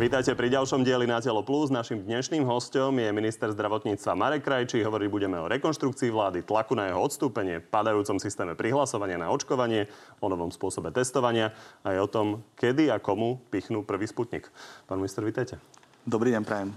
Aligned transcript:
Vítajte 0.00 0.32
pri 0.32 0.48
ďalšom 0.48 0.80
dieli 0.80 1.04
na 1.04 1.20
Telo 1.20 1.44
Plus. 1.44 1.68
Našim 1.68 2.00
dnešným 2.00 2.40
hostom 2.48 2.96
je 2.96 3.12
minister 3.12 3.52
zdravotníctva 3.52 4.16
Marek 4.16 4.48
Krajčí. 4.48 4.80
Hovoriť 4.80 5.12
budeme 5.12 5.36
o 5.36 5.44
rekonštrukcii 5.44 6.08
vlády, 6.08 6.40
tlaku 6.40 6.72
na 6.72 6.88
jeho 6.88 7.04
odstúpenie, 7.04 7.60
padajúcom 7.60 8.16
systéme 8.16 8.56
prihlasovania 8.56 9.20
na 9.20 9.28
očkovanie, 9.28 9.92
o 10.24 10.32
novom 10.32 10.48
spôsobe 10.48 10.88
testovania 10.88 11.52
a 11.84 11.92
aj 11.92 11.98
o 12.00 12.08
tom, 12.08 12.26
kedy 12.56 12.88
a 12.88 12.96
komu 12.96 13.44
pichnú 13.52 13.84
prvý 13.84 14.08
sputnik. 14.08 14.48
Pán 14.88 15.04
minister, 15.04 15.20
vítajte. 15.20 15.60
Dobrý 16.08 16.32
deň, 16.32 16.48
prajem. 16.48 16.72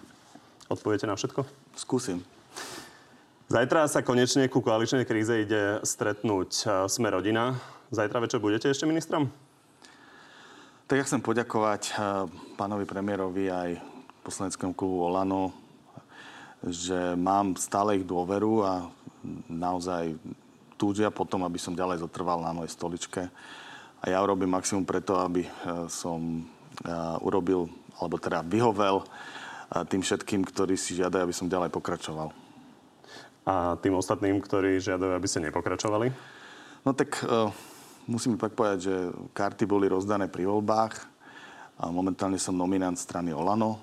Odpoviete 0.68 1.08
na 1.08 1.16
všetko? 1.16 1.48
Skúsim. 1.80 2.20
Zajtra 3.48 3.88
sa 3.88 4.04
konečne 4.04 4.52
ku 4.52 4.60
koaličnej 4.60 5.08
kríze 5.08 5.48
ide 5.48 5.80
stretnúť 5.80 6.52
e, 6.52 6.64
Sme 6.92 7.08
rodina. 7.08 7.56
Zajtra 7.88 8.20
večer 8.20 8.44
budete 8.44 8.68
ešte 8.68 8.84
ministrom? 8.84 9.32
Tak 10.94 11.02
ja 11.02 11.10
chcem 11.10 11.26
poďakovať 11.26 11.90
eh, 11.90 11.94
pánovi 12.54 12.86
premiérovi 12.86 13.50
aj 13.50 13.82
poslaneckému 14.22 14.78
klubu 14.78 15.10
Olano, 15.10 15.50
že 16.62 17.18
mám 17.18 17.58
stále 17.58 17.98
ich 17.98 18.06
dôveru 18.06 18.62
a 18.62 18.94
naozaj 19.50 20.14
túžia 20.78 21.10
potom, 21.10 21.50
aby 21.50 21.58
som 21.58 21.74
ďalej 21.74 22.06
zotrval 22.06 22.46
na 22.46 22.54
mojej 22.54 22.78
stoličke. 22.78 23.26
A 23.98 24.06
ja 24.06 24.22
urobím 24.22 24.54
maximum 24.54 24.86
preto, 24.86 25.18
aby 25.18 25.50
eh, 25.50 25.50
som 25.90 26.46
eh, 26.86 27.26
urobil, 27.26 27.74
alebo 27.98 28.22
teda 28.22 28.46
vyhovel 28.46 29.02
tým 29.90 30.06
všetkým, 30.06 30.46
ktorí 30.46 30.78
si 30.78 30.94
žiadajú, 30.94 31.26
aby 31.26 31.34
som 31.34 31.50
ďalej 31.50 31.74
pokračoval. 31.74 32.30
A 33.50 33.82
tým 33.82 33.98
ostatným, 33.98 34.38
ktorí 34.38 34.78
žiadajú, 34.78 35.10
aby 35.18 35.26
ste 35.26 35.42
nepokračovali? 35.42 36.14
No 36.86 36.94
tak 36.94 37.18
musím 38.08 38.36
tak 38.36 38.56
povedať, 38.58 38.80
že 38.90 38.96
karty 39.34 39.64
boli 39.68 39.88
rozdané 39.88 40.28
pri 40.28 40.48
voľbách. 40.48 40.94
A 41.82 41.90
momentálne 41.90 42.38
som 42.38 42.54
nominant 42.54 42.96
strany 42.96 43.34
Olano 43.34 43.82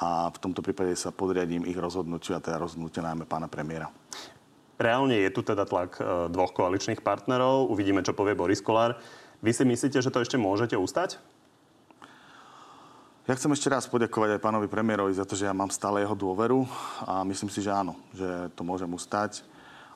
a 0.00 0.32
v 0.32 0.38
tomto 0.40 0.64
prípade 0.64 0.96
sa 0.96 1.12
podriadím 1.12 1.68
ich 1.68 1.76
rozhodnutiu 1.76 2.38
a 2.38 2.40
teda 2.40 2.62
rozhodnutiu 2.62 3.04
najmä 3.04 3.28
pána 3.28 3.50
premiéra. 3.50 3.90
Reálne 4.80 5.20
je 5.20 5.28
tu 5.28 5.44
teda 5.44 5.68
tlak 5.68 6.00
e, 6.00 6.32
dvoch 6.32 6.56
koaličných 6.56 7.04
partnerov. 7.04 7.68
Uvidíme, 7.68 8.00
čo 8.00 8.16
povie 8.16 8.32
Boris 8.32 8.64
Kolár. 8.64 8.96
Vy 9.44 9.52
si 9.52 9.68
myslíte, 9.68 10.00
že 10.00 10.08
to 10.08 10.24
ešte 10.24 10.40
môžete 10.40 10.72
ustať? 10.72 11.20
Ja 13.28 13.36
chcem 13.36 13.52
ešte 13.52 13.68
raz 13.68 13.84
poďakovať 13.84 14.40
aj 14.40 14.40
pánovi 14.40 14.66
premiérovi 14.72 15.12
za 15.12 15.28
to, 15.28 15.36
že 15.36 15.44
ja 15.44 15.52
mám 15.52 15.68
stále 15.68 16.00
jeho 16.00 16.16
dôveru 16.16 16.64
a 17.04 17.20
myslím 17.28 17.52
si, 17.52 17.60
že 17.60 17.68
áno, 17.68 17.94
že 18.16 18.48
to 18.56 18.64
môžem 18.64 18.88
ustať. 18.88 19.44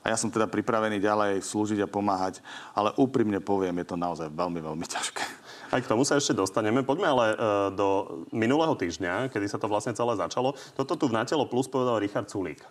A 0.05 0.13
ja 0.13 0.21
som 0.21 0.29
teda 0.29 0.45
pripravený 0.45 1.01
ďalej 1.01 1.41
slúžiť 1.41 1.81
a 1.81 1.89
pomáhať, 1.89 2.45
ale 2.77 2.93
úprimne 2.93 3.41
poviem, 3.41 3.81
je 3.81 3.89
to 3.89 3.97
naozaj 3.97 4.29
veľmi, 4.29 4.61
veľmi 4.61 4.85
ťažké. 4.85 5.25
Aj 5.73 5.81
k 5.81 5.89
tomu 5.89 6.05
sa 6.05 6.21
ešte 6.21 6.37
dostaneme. 6.37 6.85
Poďme 6.85 7.09
ale 7.09 7.25
e, 7.33 7.35
do 7.73 8.21
minulého 8.29 8.77
týždňa, 8.77 9.33
kedy 9.33 9.49
sa 9.49 9.57
to 9.57 9.65
vlastne 9.65 9.97
celé 9.97 10.13
začalo. 10.13 10.53
Toto 10.77 10.93
tu 10.93 11.09
v 11.09 11.17
Natelo 11.17 11.49
Plus 11.49 11.65
povedal 11.65 11.97
Richard 11.97 12.29
Sulík. 12.29 12.61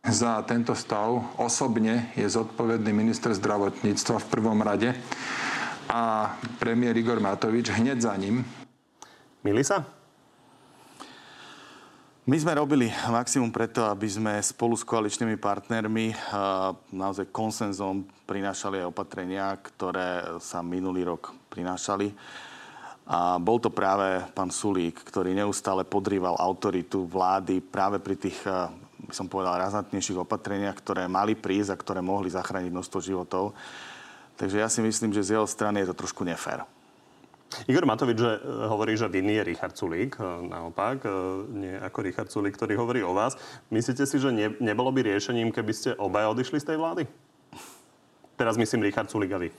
Za 0.00 0.40
tento 0.48 0.72
stav 0.72 1.36
osobne 1.36 2.08
je 2.16 2.24
zodpovedný 2.24 2.96
minister 2.96 3.36
zdravotníctva 3.36 4.16
v 4.24 4.30
prvom 4.32 4.56
rade 4.64 4.96
a 5.92 6.32
premiér 6.56 6.96
Igor 6.96 7.20
Matovič 7.20 7.68
hneď 7.76 8.00
za 8.00 8.16
ním. 8.16 8.40
Milí 9.44 9.60
sa? 9.60 9.99
My 12.30 12.38
sme 12.38 12.54
robili 12.54 12.86
maximum 13.10 13.50
preto, 13.50 13.82
aby 13.90 14.06
sme 14.06 14.38
spolu 14.38 14.78
s 14.78 14.86
koaličnými 14.86 15.34
partnermi 15.34 16.14
naozaj 16.94 17.34
konsenzom 17.34 18.06
prinášali 18.22 18.78
aj 18.78 18.86
opatrenia, 18.86 19.58
ktoré 19.58 20.38
sa 20.38 20.62
minulý 20.62 21.10
rok 21.10 21.34
prinášali. 21.50 22.14
A 23.10 23.34
bol 23.42 23.58
to 23.58 23.74
práve 23.74 24.22
pán 24.30 24.54
Sulík, 24.54 25.02
ktorý 25.02 25.34
neustále 25.34 25.82
podrýval 25.82 26.38
autoritu 26.38 27.02
vlády 27.02 27.58
práve 27.58 27.98
pri 27.98 28.14
tých, 28.14 28.38
by 29.10 29.10
som 29.10 29.26
povedal, 29.26 29.58
razantnejších 29.58 30.22
opatreniach, 30.22 30.78
ktoré 30.78 31.10
mali 31.10 31.34
prísť 31.34 31.74
a 31.74 31.80
ktoré 31.82 31.98
mohli 31.98 32.30
zachrániť 32.30 32.70
množstvo 32.70 32.98
životov. 33.02 33.58
Takže 34.38 34.62
ja 34.62 34.70
si 34.70 34.78
myslím, 34.86 35.10
že 35.10 35.26
z 35.26 35.34
jeho 35.34 35.50
strany 35.50 35.82
je 35.82 35.90
to 35.90 35.98
trošku 36.06 36.22
nefér. 36.22 36.62
Igor 37.66 37.82
Matovič 37.82 38.18
že, 38.18 38.32
e, 38.38 38.66
hovorí, 38.70 38.94
že 38.94 39.10
vinný 39.10 39.42
je 39.42 39.48
Richard 39.54 39.74
Sulík, 39.74 40.14
e, 40.16 40.22
naopak, 40.22 41.02
e, 41.02 41.10
nie 41.50 41.74
ako 41.82 41.98
Richard 42.06 42.30
Sulík, 42.30 42.54
ktorý 42.54 42.78
hovorí 42.78 43.00
o 43.02 43.10
vás. 43.10 43.34
Myslíte 43.74 44.06
si, 44.06 44.22
že 44.22 44.30
ne, 44.30 44.54
nebolo 44.62 44.94
by 44.94 45.02
riešením, 45.02 45.50
keby 45.50 45.72
ste 45.74 45.90
obaja 45.98 46.30
odišli 46.30 46.62
z 46.62 46.74
tej 46.74 46.76
vlády? 46.78 47.02
Teraz 48.38 48.54
myslím 48.54 48.86
Richard 48.86 49.10
Sulík 49.10 49.34
a 49.34 49.38
vy. 49.42 49.50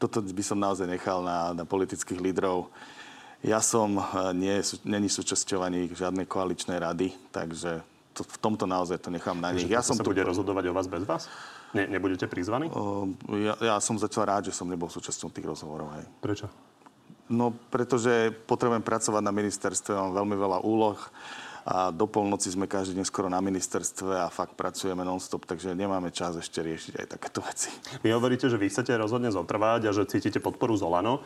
Toto 0.00 0.18
by 0.24 0.42
som 0.42 0.58
naozaj 0.58 0.90
nechal 0.90 1.22
na, 1.22 1.54
na 1.54 1.64
politických 1.68 2.18
lídrov. 2.18 2.72
Ja 3.40 3.64
som 3.64 3.96
nie, 4.36 4.60
není 4.84 5.08
súčasťou 5.08 5.64
ani 5.64 5.88
žiadnej 5.88 6.28
koaličnej 6.28 6.76
rady, 6.76 7.08
takže 7.32 7.80
to, 8.12 8.20
v 8.20 8.36
tomto 8.36 8.68
naozaj 8.68 9.00
to 9.00 9.08
nechám 9.08 9.40
na 9.40 9.48
nich. 9.48 9.64
Ja 9.64 9.80
som 9.80 9.96
sa 9.96 10.04
tu... 10.04 10.12
bude 10.12 10.20
rozhodovať 10.20 10.64
o 10.68 10.76
vás 10.76 10.88
bez 10.88 11.08
vás? 11.08 11.24
Ne, 11.70 11.86
nebudete 11.86 12.26
prizvaní? 12.26 12.66
ja, 13.38 13.54
ja 13.62 13.76
som 13.78 13.94
zatiaľ 13.94 14.24
rád, 14.26 14.42
že 14.50 14.56
som 14.58 14.66
nebol 14.66 14.90
súčasťou 14.90 15.30
tých 15.30 15.46
rozhovorov. 15.46 15.94
Hej. 15.94 16.04
Prečo? 16.18 16.46
No, 17.30 17.54
pretože 17.70 18.34
potrebujem 18.50 18.82
pracovať 18.82 19.22
na 19.22 19.30
ministerstve, 19.30 19.94
mám 19.94 20.18
veľmi 20.18 20.34
veľa 20.34 20.58
úloh 20.66 20.98
a 21.62 21.94
do 21.94 22.10
polnoci 22.10 22.50
sme 22.50 22.66
každý 22.66 22.98
deň 22.98 23.06
skoro 23.06 23.30
na 23.30 23.38
ministerstve 23.38 24.26
a 24.26 24.32
fakt 24.32 24.58
pracujeme 24.58 25.06
non-stop, 25.06 25.46
takže 25.46 25.76
nemáme 25.76 26.10
čas 26.10 26.34
ešte 26.34 26.58
riešiť 26.58 26.98
aj 26.98 27.06
takéto 27.06 27.38
veci. 27.48 27.70
Vy 28.02 28.10
hovoríte, 28.10 28.50
že 28.50 28.58
vy 28.58 28.66
chcete 28.66 28.90
rozhodne 28.98 29.30
zotrvať 29.30 29.86
a 29.86 29.94
že 29.94 30.10
cítite 30.10 30.42
podporu 30.42 30.74
Zolano. 30.74 31.22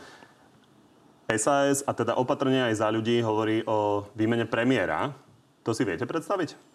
SAS 1.25 1.81
a 1.81 1.91
teda 1.97 2.13
opatrne 2.21 2.69
aj 2.69 2.85
za 2.85 2.87
ľudí 2.93 3.17
hovorí 3.25 3.65
o 3.65 4.05
výmene 4.13 4.45
premiéra. 4.45 5.09
To 5.65 5.73
si 5.73 5.81
viete 5.81 6.05
predstaviť? 6.05 6.74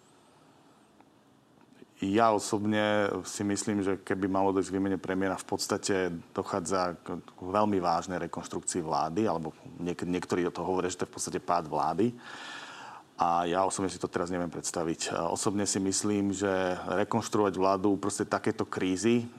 Ja 2.01 2.33
osobne 2.33 3.13
si 3.29 3.45
myslím, 3.45 3.85
že 3.85 4.01
keby 4.01 4.25
malo 4.25 4.49
dojsť 4.49 4.73
k 4.73 4.77
výmene 4.81 4.97
premiéra, 4.97 5.37
v 5.37 5.45
podstate 5.53 6.09
dochádza 6.33 6.97
k 6.97 7.13
veľmi 7.37 7.77
vážnej 7.77 8.17
rekonštrukcii 8.25 8.81
vlády, 8.81 9.29
alebo 9.29 9.53
niek- 9.77 10.09
niektorí 10.09 10.41
o 10.49 10.53
to 10.53 10.65
hovoria, 10.65 10.89
že 10.89 10.97
to 10.97 11.05
je 11.05 11.11
v 11.13 11.15
podstate 11.21 11.39
pád 11.45 11.69
vlády. 11.69 12.09
A 13.21 13.45
ja 13.45 13.61
osobne 13.61 13.93
si 13.93 14.01
to 14.01 14.09
teraz 14.09 14.33
neviem 14.33 14.49
predstaviť. 14.49 15.13
Osobne 15.29 15.69
si 15.69 15.77
myslím, 15.77 16.33
že 16.33 16.49
rekonštruovať 17.05 17.53
vládu 17.53 17.93
uprostred 17.93 18.25
takéto 18.25 18.65
krízy, 18.65 19.29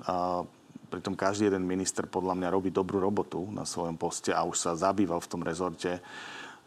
pritom 0.87 1.19
každý 1.19 1.51
jeden 1.51 1.67
minister 1.67 2.07
podľa 2.07 2.39
mňa 2.39 2.49
robí 2.55 2.71
dobrú 2.71 3.03
robotu 3.03 3.43
na 3.51 3.67
svojom 3.67 3.99
poste 3.99 4.31
a 4.31 4.47
už 4.47 4.55
sa 4.55 4.79
zabýval 4.79 5.19
v 5.19 5.31
tom 5.35 5.43
rezorte, 5.43 5.99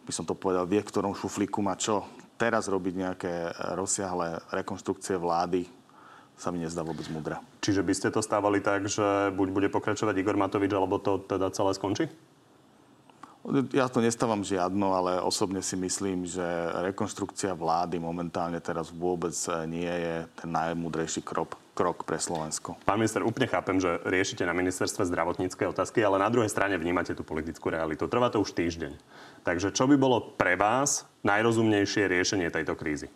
by 0.03 0.11
som 0.11 0.27
to 0.27 0.35
povedal, 0.35 0.67
vie, 0.67 0.83
v 0.83 0.91
ktorom 0.91 1.15
šuflíku 1.15 1.63
má 1.63 1.79
čo. 1.79 2.03
Teraz 2.35 2.67
robiť 2.67 2.93
nejaké 2.99 3.31
rozsiahle 3.79 4.43
rekonštrukcie 4.51 5.15
vlády, 5.15 5.84
sa 6.35 6.51
mi 6.51 6.59
nezdá 6.59 6.83
vôbec 6.83 7.07
mudra. 7.11 7.39
Čiže 7.63 7.81
by 7.81 7.93
ste 7.95 8.09
to 8.11 8.19
stávali 8.19 8.59
tak, 8.59 8.91
že 8.91 9.31
buď 9.33 9.47
bude 9.51 9.67
pokračovať 9.71 10.15
Igor 10.19 10.35
Matovič, 10.35 10.71
alebo 10.75 10.99
to 10.99 11.23
teda 11.23 11.49
celé 11.51 11.71
skončí? 11.73 12.05
Ja 13.77 13.85
to 13.85 14.01
nestávam 14.01 14.41
žiadno, 14.41 14.97
ale 14.97 15.11
osobne 15.21 15.61
si 15.61 15.77
myslím, 15.77 16.25
že 16.25 16.41
rekonštrukcia 16.81 17.53
vlády 17.53 18.01
momentálne 18.01 18.57
teraz 18.57 18.89
vôbec 18.89 19.37
nie 19.69 19.85
je 19.85 20.25
ten 20.33 20.49
najmudrejší 20.49 21.21
krok, 21.21 21.53
krok 21.77 22.09
pre 22.09 22.17
Slovensko. 22.17 22.73
Pán 22.89 22.97
minister, 22.97 23.21
úplne 23.21 23.45
chápem, 23.45 23.77
že 23.77 24.01
riešite 24.01 24.49
na 24.49 24.57
ministerstve 24.57 25.05
zdravotnícke 25.05 25.61
otázky, 25.61 26.01
ale 26.01 26.17
na 26.17 26.33
druhej 26.33 26.49
strane 26.49 26.73
vnímate 26.73 27.13
tú 27.13 27.21
politickú 27.21 27.69
realitu. 27.69 28.09
Trvá 28.09 28.33
to 28.33 28.41
už 28.41 28.49
týždeň. 28.49 28.97
Takže 29.45 29.69
čo 29.77 29.85
by 29.85 29.93
bolo 29.93 30.25
pre 30.25 30.57
vás 30.57 31.05
najrozumnejšie 31.21 32.09
riešenie 32.09 32.49
tejto 32.49 32.73
krízy? 32.73 33.13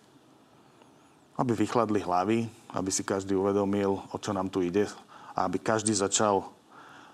Aby 1.39 1.55
vychladli 1.55 2.03
hlavy, 2.03 2.51
aby 2.75 2.91
si 2.91 3.07
každý 3.07 3.31
uvedomil, 3.31 4.03
o 4.11 4.17
čo 4.19 4.35
nám 4.35 4.51
tu 4.51 4.59
ide 4.59 4.91
a 5.31 5.47
aby 5.47 5.55
každý 5.55 5.95
začal 5.95 6.43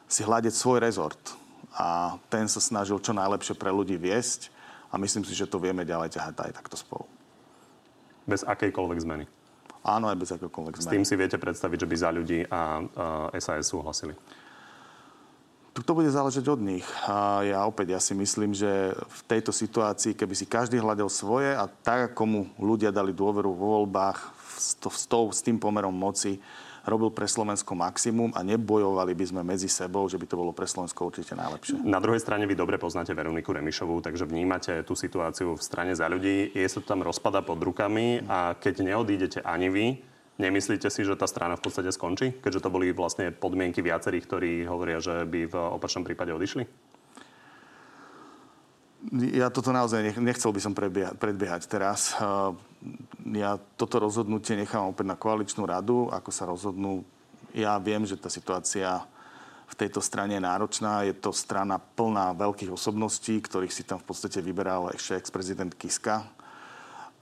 si 0.09 0.25
hľadiť 0.25 0.49
svoj 0.49 0.81
rezort. 0.81 1.21
A 1.77 2.17
ten 2.33 2.49
sa 2.49 2.57
snažil 2.57 2.97
čo 2.97 3.13
najlepšie 3.13 3.53
pre 3.53 3.69
ľudí 3.69 4.01
viesť 4.01 4.49
a 4.89 4.97
myslím 4.97 5.21
si, 5.29 5.37
že 5.37 5.45
to 5.45 5.61
vieme 5.61 5.85
ďalej 5.85 6.17
ťahať 6.17 6.33
aj 6.41 6.51
takto 6.57 6.73
spolu. 6.73 7.05
Bez 8.25 8.41
akejkoľvek 8.41 8.99
zmeny? 9.05 9.25
Áno, 9.85 10.09
aj 10.09 10.17
bez 10.17 10.33
akékoľvek 10.33 10.81
zmeny. 10.81 10.89
S 10.89 10.93
tým 10.97 11.05
si 11.05 11.13
viete 11.13 11.37
predstaviť, 11.37 11.85
že 11.85 11.89
by 11.89 11.95
za 11.95 12.09
ľudí 12.09 12.39
a, 12.49 12.81
a 13.29 13.37
SAS 13.37 13.69
súhlasili? 13.69 14.17
To 15.75 15.91
bude 15.91 16.07
záležať 16.07 16.47
od 16.47 16.63
nich. 16.63 16.87
A 17.03 17.43
ja 17.43 17.59
opäť, 17.67 17.91
ja 17.91 17.99
si 17.99 18.15
myslím, 18.15 18.55
že 18.55 18.95
v 18.95 19.21
tejto 19.27 19.51
situácii, 19.51 20.15
keby 20.15 20.31
si 20.31 20.47
každý 20.47 20.79
hľadel 20.79 21.11
svoje 21.11 21.51
a 21.51 21.67
tak, 21.67 22.15
ako 22.15 22.23
mu 22.23 22.41
ľudia 22.55 22.95
dali 22.95 23.11
dôveru 23.11 23.51
vo 23.51 23.83
voľbách 23.83 24.17
s, 24.55 24.79
to, 24.79 24.87
s, 24.87 25.03
to, 25.03 25.27
s 25.35 25.43
tým 25.43 25.59
pomerom 25.59 25.91
moci, 25.91 26.39
robil 26.87 27.11
pre 27.11 27.27
Slovensko 27.27 27.75
maximum 27.75 28.31
a 28.37 28.45
nebojovali 28.45 29.11
by 29.17 29.25
sme 29.27 29.41
medzi 29.43 29.67
sebou, 29.67 30.07
že 30.07 30.15
by 30.15 30.25
to 30.29 30.39
bolo 30.39 30.55
pre 30.55 30.63
Slovensko 30.63 31.11
určite 31.11 31.35
najlepšie. 31.35 31.83
Na 31.83 31.99
druhej 31.99 32.23
strane 32.23 32.47
vy 32.47 32.55
dobre 32.55 32.79
poznáte 32.79 33.11
Veroniku 33.11 33.51
Remišovú, 33.51 33.99
takže 33.99 34.23
vnímate 34.23 34.79
tú 34.87 34.95
situáciu 34.95 35.59
v 35.59 35.65
strane 35.65 35.91
za 35.91 36.07
ľudí. 36.07 36.55
Je 36.55 36.65
sa 36.71 36.79
tam 36.79 37.03
rozpada 37.03 37.43
pod 37.43 37.59
rukami 37.59 38.23
a 38.31 38.55
keď 38.55 38.85
neodídete 38.85 39.39
ani 39.43 39.67
vy, 39.67 39.85
Nemyslíte 40.35 40.91
si, 40.91 41.07
že 41.07 41.15
tá 41.15 41.31
strana 41.31 41.55
v 41.55 41.63
podstate 41.63 41.95
skončí, 41.95 42.35
keďže 42.43 42.67
to 42.67 42.73
boli 42.73 42.91
vlastne 42.91 43.31
podmienky 43.31 43.79
viacerých, 43.79 44.27
ktorí 44.27 44.51
hovoria, 44.67 44.99
že 44.99 45.23
by 45.23 45.47
v 45.47 45.55
opačnom 45.55 46.03
prípade 46.03 46.35
odišli? 46.35 46.67
Ja 49.31 49.53
toto 49.53 49.69
naozaj 49.69 50.17
nechcel 50.17 50.49
by 50.51 50.59
som 50.59 50.73
predbiehať 50.73 51.61
teraz. 51.69 52.17
Ja 53.21 53.61
toto 53.77 54.01
rozhodnutie 54.01 54.57
nechám 54.57 54.89
opäť 54.89 55.05
na 55.07 55.15
koaličnú 55.15 55.63
radu, 55.63 56.09
ako 56.09 56.29
sa 56.33 56.49
rozhodnú. 56.49 57.05
Ja 57.53 57.79
viem, 57.79 58.03
že 58.03 58.17
tá 58.19 58.27
situácia 58.27 59.05
v 59.71 59.75
tejto 59.77 60.01
strane 60.01 60.35
je 60.35 60.43
náročná. 60.43 61.05
Je 61.05 61.13
to 61.13 61.29
strana 61.31 61.77
plná 61.77 62.33
veľkých 62.33 62.73
osobností, 62.73 63.39
ktorých 63.39 63.71
si 63.71 63.85
tam 63.85 64.01
v 64.01 64.09
podstate 64.09 64.41
vyberal 64.41 64.89
ešte 64.91 65.21
ex-prezident 65.21 65.71
Kiska. 65.77 66.25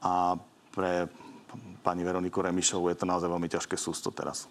A 0.01 0.39
pre 0.71 1.12
pani 1.83 2.07
Veroniku 2.07 2.39
Remišovu 2.39 2.88
je 2.89 3.03
to 3.03 3.06
naozaj 3.06 3.27
veľmi 3.27 3.51
ťažké 3.51 3.75
sústo 3.75 4.09
teraz. 4.15 4.47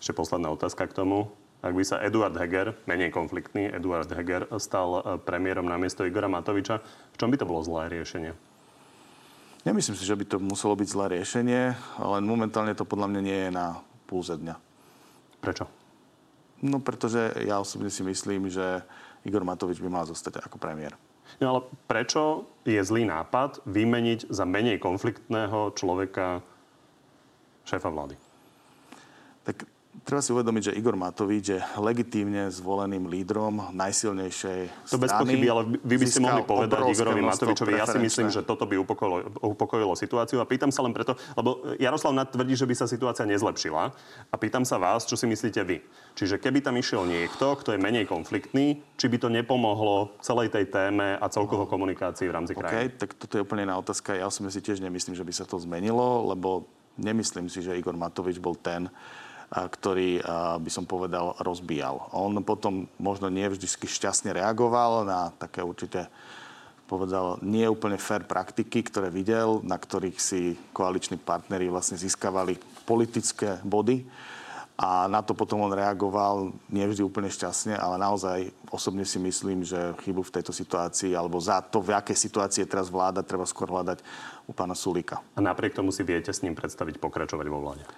Ešte 0.00 0.16
posledná 0.16 0.48
otázka 0.48 0.88
k 0.88 0.96
tomu. 0.96 1.28
Ak 1.60 1.72
by 1.76 1.84
sa 1.84 2.00
Eduard 2.00 2.36
Heger, 2.36 2.72
menej 2.88 3.12
konfliktný 3.12 3.68
Eduard 3.68 4.08
Heger, 4.08 4.48
stal 4.56 5.00
e, 5.00 5.20
premiérom 5.20 5.64
na 5.68 5.80
miesto 5.80 6.04
Igora 6.04 6.28
Matoviča, 6.28 6.80
v 7.12 7.16
čom 7.16 7.32
by 7.32 7.36
to 7.40 7.48
bolo 7.48 7.64
zlé 7.64 7.90
riešenie? 7.90 8.32
Nemyslím 9.66 9.98
si, 9.98 10.06
že 10.06 10.14
by 10.14 10.24
to 10.30 10.36
muselo 10.38 10.78
byť 10.78 10.88
zlé 10.88 11.18
riešenie, 11.18 11.74
ale 11.98 12.22
momentálne 12.22 12.76
to 12.76 12.86
podľa 12.86 13.10
mňa 13.10 13.20
nie 13.24 13.38
je 13.48 13.50
na 13.50 13.82
púze 14.06 14.30
dňa. 14.30 14.54
Prečo? 15.42 15.66
No 16.62 16.78
pretože 16.78 17.34
ja 17.42 17.58
osobne 17.58 17.90
si 17.90 18.06
myslím, 18.06 18.46
že 18.46 18.84
Igor 19.26 19.42
Matovič 19.42 19.82
by 19.82 19.90
mal 19.90 20.04
zostať 20.06 20.38
ako 20.46 20.56
premiér. 20.62 20.94
No 21.40 21.44
ale 21.52 21.60
prečo 21.90 22.46
je 22.64 22.80
zlý 22.80 23.04
nápad 23.04 23.62
vymeniť 23.66 24.30
za 24.32 24.48
menej 24.48 24.80
konfliktného 24.80 25.74
človeka 25.76 26.40
šéfa 27.66 27.90
vlády? 27.90 28.16
Tak 29.46 29.75
Treba 30.02 30.20
si 30.20 30.30
uvedomiť, 30.34 30.62
že 30.68 30.72
Igor 30.76 30.98
Matovič 30.98 31.44
je 31.56 31.60
legitímne 31.80 32.52
zvoleným 32.52 33.08
lídrom 33.08 33.72
najsilnejšej 33.72 34.92
To 34.92 35.00
bez 35.00 35.10
pochyby, 35.14 35.46
ale 35.48 35.62
vy 35.80 35.96
by 35.96 36.06
ste 36.06 36.20
mohli 36.20 36.42
povedať 36.44 36.80
Igorovi 36.92 37.22
Matovičovi, 37.24 37.72
ja 37.80 37.88
si 37.88 37.98
myslím, 38.02 38.28
že 38.28 38.44
toto 38.44 38.68
by 38.68 38.76
upokojilo, 38.76 39.40
upokojilo 39.40 39.94
situáciu 39.96 40.42
a 40.42 40.46
pýtam 40.46 40.68
sa 40.68 40.84
len 40.84 40.92
preto, 40.92 41.16
lebo 41.38 41.64
Jaroslav 41.80 42.12
tvrdí, 42.28 42.58
že 42.58 42.68
by 42.68 42.74
sa 42.76 42.86
situácia 42.90 43.24
nezlepšila 43.24 43.82
a 44.28 44.34
pýtam 44.36 44.66
sa 44.68 44.76
vás, 44.76 45.08
čo 45.08 45.16
si 45.16 45.24
myslíte 45.24 45.62
vy. 45.64 45.80
Čiže 46.18 46.40
keby 46.42 46.60
tam 46.60 46.76
išiel 46.76 47.06
niekto, 47.06 47.56
kto 47.60 47.76
je 47.76 47.78
menej 47.80 48.04
konfliktný, 48.08 48.82
či 49.00 49.06
by 49.06 49.16
to 49.20 49.28
nepomohlo 49.30 50.16
celej 50.20 50.52
tej 50.52 50.68
téme 50.68 51.16
a 51.16 51.26
celkovo 51.28 51.68
komunikácii 51.68 52.26
v 52.28 52.34
rámci 52.34 52.52
krajiny? 52.56 52.92
OK, 52.92 53.00
tak 53.00 53.10
toto 53.14 53.36
je 53.38 53.44
úplne 53.44 53.68
iná 53.68 53.76
otázka. 53.78 54.16
Ja 54.16 54.28
osobne 54.28 54.50
si 54.50 54.64
tiež 54.64 54.80
nemyslím, 54.80 55.14
že 55.14 55.24
by 55.24 55.32
sa 55.32 55.44
to 55.44 55.60
zmenilo, 55.60 56.26
lebo 56.32 56.66
nemyslím 56.96 57.52
si, 57.52 57.60
že 57.60 57.76
Igor 57.76 57.94
Matovič 57.94 58.40
bol 58.40 58.56
ten, 58.56 58.88
ktorý 59.50 60.20
by 60.58 60.70
som 60.70 60.84
povedal 60.84 61.38
rozbíjal. 61.38 62.10
On 62.10 62.34
potom 62.42 62.90
možno 62.98 63.30
nie 63.30 63.46
vždy 63.46 63.66
šťastne 63.66 64.34
reagoval 64.34 65.06
na 65.06 65.30
také 65.38 65.62
určité 65.62 66.10
povedal, 66.86 67.42
nie 67.42 67.66
úplne 67.66 67.98
fair 67.98 68.22
praktiky, 68.22 68.86
ktoré 68.86 69.10
videl, 69.10 69.58
na 69.66 69.74
ktorých 69.74 70.18
si 70.22 70.54
koaliční 70.70 71.18
partneri 71.18 71.66
vlastne 71.66 71.98
získavali 71.98 72.56
politické 72.86 73.58
body. 73.66 74.06
A 74.76 75.08
na 75.08 75.24
to 75.24 75.32
potom 75.32 75.64
on 75.64 75.72
reagoval 75.72 76.52
nie 76.68 76.84
vždy 76.84 77.00
úplne 77.00 77.32
šťastne, 77.32 77.80
ale 77.80 77.96
naozaj 77.96 78.38
osobne 78.68 79.08
si 79.08 79.16
myslím, 79.16 79.64
že 79.64 79.96
chybu 80.04 80.20
v 80.20 80.34
tejto 80.36 80.52
situácii 80.52 81.16
alebo 81.16 81.40
za 81.40 81.64
to, 81.64 81.80
v 81.80 81.96
akej 81.96 82.14
situácii 82.14 82.68
teraz 82.68 82.92
vláda, 82.92 83.24
treba 83.24 83.48
skôr 83.48 83.72
hľadať 83.72 84.04
u 84.44 84.52
pána 84.52 84.76
Sulika. 84.76 85.24
A 85.32 85.40
napriek 85.40 85.72
tomu 85.72 85.90
si 85.96 86.04
viete 86.04 86.28
s 86.28 86.44
ním 86.44 86.52
predstaviť 86.52 87.00
pokračovať 87.00 87.46
vo 87.48 87.64
vláde? 87.64 87.88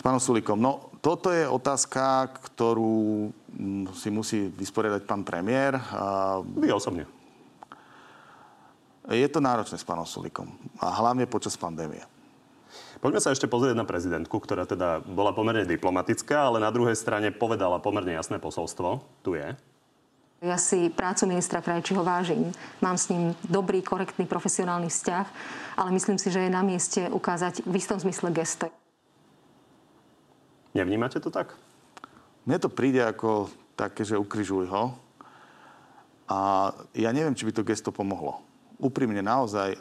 S 0.00 0.02
pánom 0.02 0.16
Sulikom. 0.16 0.56
No, 0.56 0.88
toto 1.04 1.28
je 1.28 1.44
otázka, 1.44 2.32
ktorú 2.32 3.28
mm, 3.52 3.92
si 3.92 4.08
musí 4.08 4.48
vysporiadať 4.48 5.04
pán 5.04 5.28
premiér. 5.28 5.76
Vy 6.56 6.72
osobne. 6.72 7.04
Je 9.12 9.28
to 9.28 9.44
náročné 9.44 9.76
s 9.76 9.84
pánom 9.84 10.08
Sulikom. 10.08 10.48
A 10.80 10.88
hlavne 11.04 11.28
počas 11.28 11.52
pandémie. 11.60 12.00
Poďme 13.04 13.20
sa 13.20 13.28
ešte 13.28 13.44
pozrieť 13.44 13.76
na 13.76 13.84
prezidentku, 13.84 14.40
ktorá 14.40 14.64
teda 14.64 15.04
bola 15.04 15.36
pomerne 15.36 15.68
diplomatická, 15.68 16.48
ale 16.48 16.64
na 16.64 16.72
druhej 16.72 16.96
strane 16.96 17.28
povedala 17.28 17.76
pomerne 17.76 18.16
jasné 18.16 18.40
posolstvo. 18.40 19.04
Tu 19.20 19.36
je. 19.36 19.52
Ja 20.40 20.56
si 20.56 20.88
prácu 20.88 21.28
ministra 21.28 21.60
Krajčího 21.60 22.00
vážim. 22.00 22.48
Mám 22.80 22.96
s 22.96 23.12
ním 23.12 23.36
dobrý, 23.44 23.84
korektný, 23.84 24.24
profesionálny 24.24 24.88
vzťah, 24.88 25.26
ale 25.76 25.92
myslím 25.92 26.16
si, 26.16 26.32
že 26.32 26.48
je 26.48 26.48
na 26.48 26.64
mieste 26.64 27.04
ukázať 27.12 27.68
v 27.68 27.74
istom 27.76 28.00
zmysle 28.00 28.32
gesto. 28.32 28.79
Nevnímate 30.74 31.18
to 31.18 31.30
tak? 31.34 31.54
Mne 32.46 32.56
to 32.62 32.70
príde 32.70 33.02
ako 33.02 33.50
také, 33.74 34.06
že 34.06 34.20
ukrižuj 34.20 34.70
ho. 34.70 34.94
A 36.30 36.70
ja 36.94 37.10
neviem, 37.10 37.34
či 37.34 37.42
by 37.42 37.52
to 37.52 37.66
gesto 37.66 37.90
pomohlo. 37.90 38.38
Úprimne 38.78 39.18
naozaj, 39.18 39.74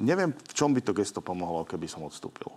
neviem, 0.00 0.32
v 0.32 0.52
čom 0.56 0.72
by 0.72 0.80
to 0.80 0.96
gesto 0.96 1.20
pomohlo, 1.20 1.68
keby 1.68 1.84
som 1.84 2.02
odstúpil. 2.02 2.48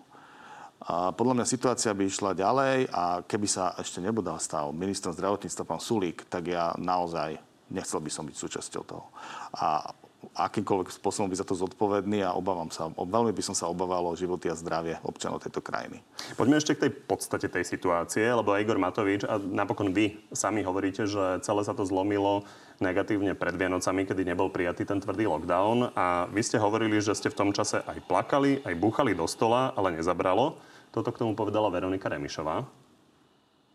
A 0.84 1.16
podľa 1.16 1.40
mňa 1.40 1.46
situácia 1.48 1.96
by 1.96 2.04
išla 2.08 2.36
ďalej 2.36 2.92
a 2.92 3.24
keby 3.24 3.48
sa 3.48 3.76
ešte 3.80 4.04
nebodal 4.04 4.40
stal 4.40 4.76
ministrom 4.76 5.16
zdravotníctva 5.16 5.64
pán 5.64 5.80
Sulík, 5.80 6.28
tak 6.28 6.52
ja 6.52 6.76
naozaj 6.76 7.40
nechcel 7.72 8.04
by 8.04 8.12
som 8.12 8.28
byť 8.28 8.36
súčasťou 8.36 8.84
toho. 8.84 9.08
A 9.56 9.96
akýmkoľvek 10.34 10.90
spôsobom 10.90 11.30
by 11.30 11.38
za 11.38 11.46
to 11.46 11.54
zodpovedný 11.54 12.26
a 12.26 12.34
obávam 12.34 12.70
sa, 12.74 12.90
veľmi 12.90 13.30
by 13.30 13.44
som 13.46 13.56
sa 13.56 13.70
obával 13.70 14.10
o 14.10 14.18
životy 14.18 14.50
a 14.50 14.58
zdravie 14.58 14.98
občanov 15.06 15.46
tejto 15.46 15.62
krajiny. 15.62 16.02
Poďme 16.34 16.58
ešte 16.58 16.74
k 16.74 16.90
tej 16.90 16.92
podstate 17.06 17.48
tej 17.48 17.64
situácie, 17.66 18.26
lebo 18.26 18.58
Igor 18.58 18.82
Matovič, 18.82 19.24
a 19.30 19.38
napokon 19.38 19.94
vy 19.94 20.18
sami 20.34 20.66
hovoríte, 20.66 21.06
že 21.06 21.42
celé 21.46 21.62
sa 21.62 21.78
to 21.78 21.86
zlomilo 21.86 22.46
negatívne 22.82 23.38
pred 23.38 23.54
Vianocami, 23.54 24.10
kedy 24.10 24.26
nebol 24.26 24.50
prijatý 24.50 24.84
ten 24.84 24.98
tvrdý 24.98 25.30
lockdown 25.30 25.94
a 25.94 26.26
vy 26.28 26.42
ste 26.42 26.58
hovorili, 26.58 26.98
že 27.00 27.14
ste 27.14 27.30
v 27.30 27.38
tom 27.38 27.50
čase 27.54 27.80
aj 27.86 28.02
plakali, 28.10 28.60
aj 28.66 28.74
búchali 28.76 29.14
do 29.14 29.30
stola, 29.30 29.72
ale 29.78 29.94
nezabralo. 29.96 30.58
Toto 30.90 31.14
k 31.14 31.22
tomu 31.22 31.38
povedala 31.38 31.70
Veronika 31.74 32.10
Remišová. 32.10 32.83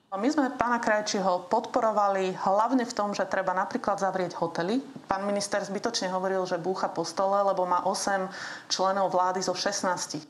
My 0.08 0.25
sme 0.32 0.49
pána 0.56 0.81
Krajčího 0.81 1.52
podporovali 1.52 2.32
hlavne 2.32 2.88
v 2.88 2.96
tom, 2.96 3.12
že 3.12 3.28
treba 3.28 3.52
napríklad 3.52 4.00
zavrieť 4.00 4.40
hotely. 4.40 4.81
Pán 5.05 5.28
minister 5.28 5.60
zbytočne 5.60 6.08
hovoril, 6.08 6.49
že 6.49 6.56
búcha 6.56 6.88
po 6.88 7.05
stole, 7.05 7.37
lebo 7.44 7.69
má 7.69 7.84
8 7.84 8.25
členov 8.72 9.12
vlády 9.12 9.44
zo 9.44 9.52
16. 9.52 10.25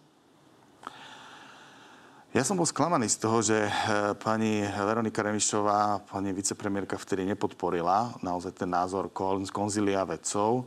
Ja 2.35 2.43
som 2.43 2.59
bol 2.59 2.67
sklamaný 2.67 3.07
z 3.07 3.23
toho, 3.23 3.39
že 3.39 3.71
e, 3.71 3.73
pani 4.19 4.67
Veronika 4.67 5.23
Remišová, 5.23 6.02
pani 6.11 6.35
vicepremiérka 6.35 6.99
vtedy 6.99 7.23
nepodporila 7.31 8.19
naozaj 8.19 8.59
ten 8.59 8.75
názor 8.75 9.14
konzilia 9.55 10.02
vedcov 10.02 10.67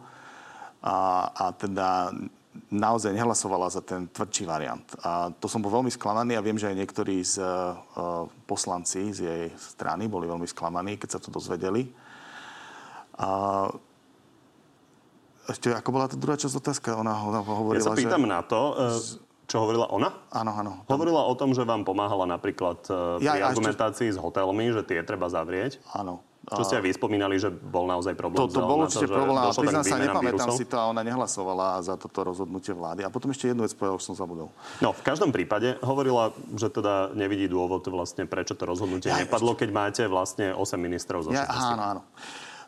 a, 0.79 1.27
a 1.35 1.45
teda 1.51 2.15
naozaj 2.71 3.15
nehlasovala 3.15 3.71
za 3.71 3.79
ten 3.79 4.11
tvrdší 4.11 4.43
variant. 4.43 4.83
A 5.03 5.31
to 5.31 5.47
som 5.47 5.63
bol 5.63 5.71
veľmi 5.71 5.91
sklamaný 5.91 6.35
a 6.35 6.43
viem, 6.43 6.59
že 6.59 6.67
aj 6.67 6.75
niektorí 6.75 7.23
z 7.23 7.39
uh, 7.39 8.27
poslanci 8.43 9.15
z 9.15 9.19
jej 9.23 9.43
strany 9.55 10.11
boli 10.11 10.27
veľmi 10.27 10.47
sklamaní, 10.47 10.99
keď 10.99 11.15
sa 11.15 11.19
to 11.23 11.31
dozvedeli. 11.31 11.87
A 13.15 13.67
ešte, 15.51 15.71
ako 15.73 15.89
bola 15.91 16.07
tá 16.07 16.15
druhá 16.15 16.39
časť 16.39 16.55
otázka? 16.59 16.89
Ona, 16.95 17.11
ona 17.11 17.39
hovorila, 17.43 17.81
ja 17.81 17.91
sa 17.91 17.97
pýtam 17.97 18.23
že... 18.23 18.29
na 18.29 18.39
to, 18.45 18.61
e, 18.77 18.85
čo 19.51 19.67
hovorila 19.67 19.91
ona? 19.91 20.09
Áno, 20.31 20.51
áno. 20.55 20.71
Hovorila 20.87 21.27
o 21.27 21.33
tom, 21.35 21.51
že 21.51 21.67
vám 21.67 21.83
pomáhala 21.83 22.23
napríklad 22.29 22.79
e, 22.87 23.19
pri 23.19 23.25
ja, 23.25 23.51
argumentácii 23.51 24.13
ešte... 24.13 24.15
s 24.15 24.21
hotelmi, 24.21 24.71
že 24.71 24.85
tie 24.87 25.03
treba 25.03 25.27
zavrieť. 25.27 25.81
Áno. 25.91 26.23
Čo 26.41 26.65
ste 26.65 26.81
aj 26.81 26.83
vy 26.89 26.91
spomínali, 26.97 27.37
že 27.37 27.53
bol 27.53 27.85
naozaj 27.85 28.17
problém. 28.17 28.41
To, 28.41 28.49
to 28.49 28.65
bol 28.65 28.81
určite 28.81 29.05
problém, 29.05 29.37
ale 29.37 29.53
priznám 29.53 29.85
sa, 29.85 30.01
nepamätám 30.01 30.49
vírusov. 30.49 30.57
si 30.57 30.65
to 30.65 30.73
a 30.73 30.89
ona 30.89 31.05
nehlasovala 31.05 31.77
za 31.85 31.93
toto 32.01 32.25
rozhodnutie 32.25 32.73
vlády. 32.73 33.05
A 33.05 33.13
potom 33.13 33.29
ešte 33.29 33.53
jednu 33.53 33.61
vec 33.61 33.77
povedal, 33.77 34.01
už 34.01 34.09
som 34.09 34.17
zabudol. 34.17 34.49
No, 34.81 34.89
v 34.89 35.05
každom 35.05 35.29
prípade 35.29 35.77
hovorila, 35.85 36.33
že 36.57 36.73
teda 36.73 37.13
nevidí 37.13 37.45
dôvod 37.45 37.85
vlastne, 37.93 38.25
prečo 38.25 38.57
to 38.57 38.65
rozhodnutie 38.65 39.13
ja, 39.13 39.21
nepadlo, 39.21 39.53
ešte... 39.53 39.61
keď 39.63 39.69
máte 39.69 40.03
vlastne 40.09 40.49
8 40.57 40.81
ministrov 40.81 41.29
zo 41.29 41.29
ja, 41.29 41.45
Áno, 41.45 41.83
áno. 41.85 42.01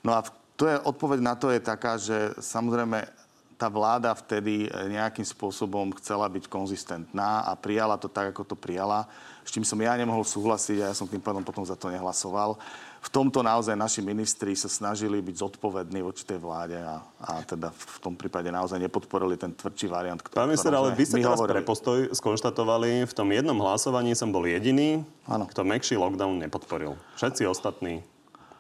No 0.06 0.12
a 0.13 0.22
to 0.53 0.70
je, 0.70 0.77
odpoveď 0.77 1.20
na 1.25 1.34
to 1.34 1.50
je 1.50 1.58
taká, 1.58 1.98
že 1.98 2.38
samozrejme 2.38 3.10
tá 3.58 3.74
vláda 3.74 4.13
vtedy 4.13 4.70
nejakým 4.70 5.25
spôsobom 5.25 5.96
chcela 5.98 6.30
byť 6.30 6.46
konzistentná 6.46 7.48
a 7.48 7.58
prijala 7.58 7.98
to 7.98 8.06
tak, 8.06 8.36
ako 8.36 8.53
to 8.53 8.56
prijala, 8.60 9.10
s 9.42 9.50
čím 9.50 9.65
som 9.65 9.80
ja 9.82 9.98
nemohol 9.98 10.22
súhlasiť 10.22 10.77
a 10.84 10.89
ja 10.92 10.96
som 10.96 11.10
tým 11.10 11.24
pádom 11.24 11.42
potom 11.42 11.65
za 11.65 11.74
to 11.74 11.89
nehlasoval 11.89 12.60
v 13.03 13.10
tomto 13.12 13.43
naozaj 13.43 13.75
naši 13.75 14.00
ministri 14.00 14.55
sa 14.55 14.72
snažili 14.72 15.19
byť 15.19 15.36
zodpovední 15.36 16.00
voči 16.00 16.24
tej 16.24 16.39
vláde 16.39 16.79
a, 16.79 17.03
a 17.19 17.43
teda 17.43 17.75
v 17.75 17.98
tom 18.00 18.15
prípade 18.15 18.48
naozaj 18.48 18.79
nepodporili 18.79 19.36
ten 19.36 19.51
tvrdší 19.51 19.91
variant. 19.91 20.24
Ktorý, 20.24 20.39
Pán 20.39 20.48
minister, 20.48 20.72
ale 20.72 20.95
vy 20.95 21.03
ste 21.03 21.19
teraz 21.19 21.36
hovorili. 21.36 21.60
pre 21.60 21.62
postoj 21.67 21.98
skonštatovali, 22.15 23.03
v 23.03 23.13
tom 23.13 23.27
jednom 23.27 23.60
hlasovaní 23.60 24.15
som 24.15 24.31
bol 24.31 24.48
jediný, 24.48 25.03
ano. 25.27 25.43
kto 25.43 25.67
mekší 25.67 26.00
lockdown 26.00 26.48
nepodporil. 26.48 26.95
Všetci 27.19 27.43
ostatní 27.43 28.00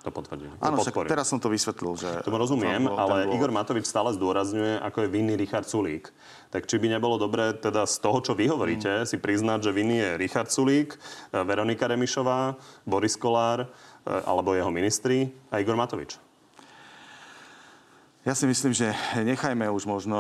to 0.03 0.11
potvrdili. 0.11 0.51
Áno, 0.59 0.83
však 0.83 1.07
teraz 1.07 1.31
som 1.31 1.39
to 1.39 1.47
vysvetlil. 1.47 1.95
Že 1.95 2.27
Tomu 2.27 2.35
rozumiem, 2.35 2.91
bol, 2.91 2.99
ale 2.99 3.25
bol... 3.25 3.39
Igor 3.39 3.55
Matovič 3.55 3.87
stále 3.87 4.11
zdôrazňuje, 4.13 4.83
ako 4.83 5.07
je 5.07 5.09
vinný 5.09 5.33
Richard 5.39 5.65
Sulík. 5.65 6.11
Tak 6.51 6.67
či 6.67 6.75
by 6.77 6.99
nebolo 6.99 7.15
dobré 7.15 7.55
teda 7.55 7.87
z 7.87 7.95
toho, 8.03 8.19
čo 8.19 8.35
vy 8.35 8.51
hovoríte, 8.51 9.03
mm. 9.03 9.07
si 9.07 9.17
priznať, 9.17 9.65
že 9.65 9.71
vinný 9.71 10.03
je 10.03 10.09
Richard 10.19 10.51
Sulík, 10.51 10.99
Veronika 11.31 11.87
Remišová, 11.87 12.59
Boris 12.83 13.15
Kolár, 13.15 13.71
Eh, 14.03 14.21
alebo 14.27 14.51
jeho 14.51 14.67
ministri 14.67 15.31
a 15.47 15.63
Igor 15.63 15.79
Matovič? 15.79 16.19
Ja 18.27 18.35
si 18.35 18.47
myslím, 18.47 18.75
že 18.75 18.91
nechajme 19.19 19.67
už 19.67 19.83
možno 19.83 20.19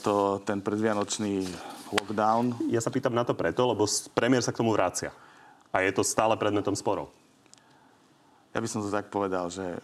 to, 0.00 0.40
ten 0.44 0.64
predvianočný 0.64 1.44
lockdown. 1.92 2.56
Ja 2.72 2.80
sa 2.80 2.88
pýtam 2.88 3.12
na 3.12 3.28
to 3.28 3.36
preto, 3.36 3.68
lebo 3.68 3.84
premiér 4.16 4.40
sa 4.40 4.56
k 4.56 4.60
tomu 4.64 4.72
vracia. 4.72 5.12
A 5.68 5.84
je 5.84 5.92
to 5.92 6.00
stále 6.00 6.32
predmetom 6.40 6.72
sporov. 6.72 7.12
Ja 8.52 8.60
by 8.60 8.68
som 8.68 8.84
to 8.84 8.92
tak 8.92 9.08
povedal, 9.08 9.48
že 9.48 9.80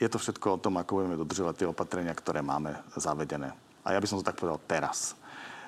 je 0.00 0.08
to 0.08 0.16
všetko 0.16 0.56
o 0.56 0.62
tom, 0.62 0.80
ako 0.80 1.04
budeme 1.04 1.20
dodržovať 1.20 1.54
tie 1.60 1.68
opatrenia, 1.68 2.16
ktoré 2.16 2.40
máme 2.40 2.72
zavedené. 2.96 3.52
A 3.84 3.92
ja 3.92 4.00
by 4.00 4.08
som 4.08 4.16
to 4.16 4.24
tak 4.24 4.40
povedal 4.40 4.56
teraz. 4.64 5.12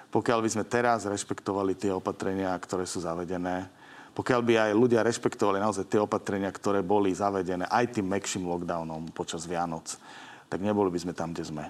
Pokiaľ 0.08 0.40
by 0.44 0.48
sme 0.48 0.64
teraz 0.64 1.04
rešpektovali 1.04 1.76
tie 1.76 1.92
opatrenia, 1.92 2.52
ktoré 2.56 2.88
sú 2.88 3.04
zavedené, 3.04 3.68
pokiaľ 4.12 4.40
by 4.44 4.54
aj 4.68 4.72
ľudia 4.76 5.00
rešpektovali 5.04 5.56
naozaj 5.56 5.88
tie 5.88 6.00
opatrenia, 6.00 6.52
ktoré 6.52 6.84
boli 6.84 7.12
zavedené 7.16 7.64
aj 7.68 7.96
tým 7.96 8.08
mekším 8.12 8.44
lockdownom 8.44 9.08
počas 9.16 9.48
Vianoc, 9.48 9.96
tak 10.52 10.60
neboli 10.60 10.92
by 10.92 11.00
sme 11.00 11.12
tam, 11.16 11.32
kde 11.32 11.48
sme. 11.48 11.64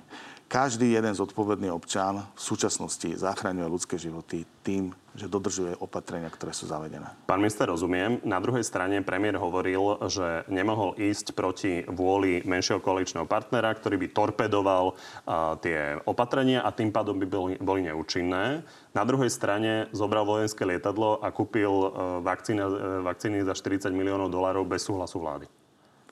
Každý 0.52 0.92
jeden 0.92 1.16
zodpovedný 1.16 1.72
občan 1.72 2.28
v 2.36 2.40
súčasnosti 2.44 3.08
zachraňuje 3.16 3.72
ľudské 3.72 3.96
životy 3.96 4.44
tým, 4.60 4.92
že 5.16 5.24
dodržuje 5.24 5.80
opatrenia, 5.80 6.28
ktoré 6.28 6.52
sú 6.52 6.68
zavedené. 6.68 7.08
Pán 7.24 7.40
minister, 7.40 7.64
rozumiem. 7.72 8.20
Na 8.20 8.36
druhej 8.36 8.60
strane 8.60 9.00
premiér 9.00 9.40
hovoril, 9.40 9.96
že 10.12 10.44
nemohol 10.52 10.92
ísť 11.00 11.32
proti 11.32 11.80
vôli 11.88 12.44
menšieho 12.44 12.84
koaličného 12.84 13.24
partnera, 13.24 13.72
ktorý 13.72 13.96
by 13.96 14.08
torpedoval 14.12 14.92
uh, 14.92 15.56
tie 15.56 15.96
opatrenia 16.04 16.60
a 16.60 16.68
tým 16.68 16.92
pádom 16.92 17.16
by 17.16 17.24
boli, 17.24 17.52
boli 17.56 17.88
neúčinné. 17.88 18.60
Na 18.92 19.08
druhej 19.08 19.32
strane 19.32 19.88
zobral 19.96 20.28
vojenské 20.28 20.68
lietadlo 20.68 21.16
a 21.24 21.32
kúpil 21.32 21.72
uh, 21.72 21.90
vakcíny, 22.20 22.60
uh, 22.60 23.00
vakcíny 23.00 23.40
za 23.48 23.56
40 23.56 23.88
miliónov 23.96 24.28
dolárov 24.28 24.68
bez 24.68 24.84
súhlasu 24.84 25.16
vlády. 25.16 25.48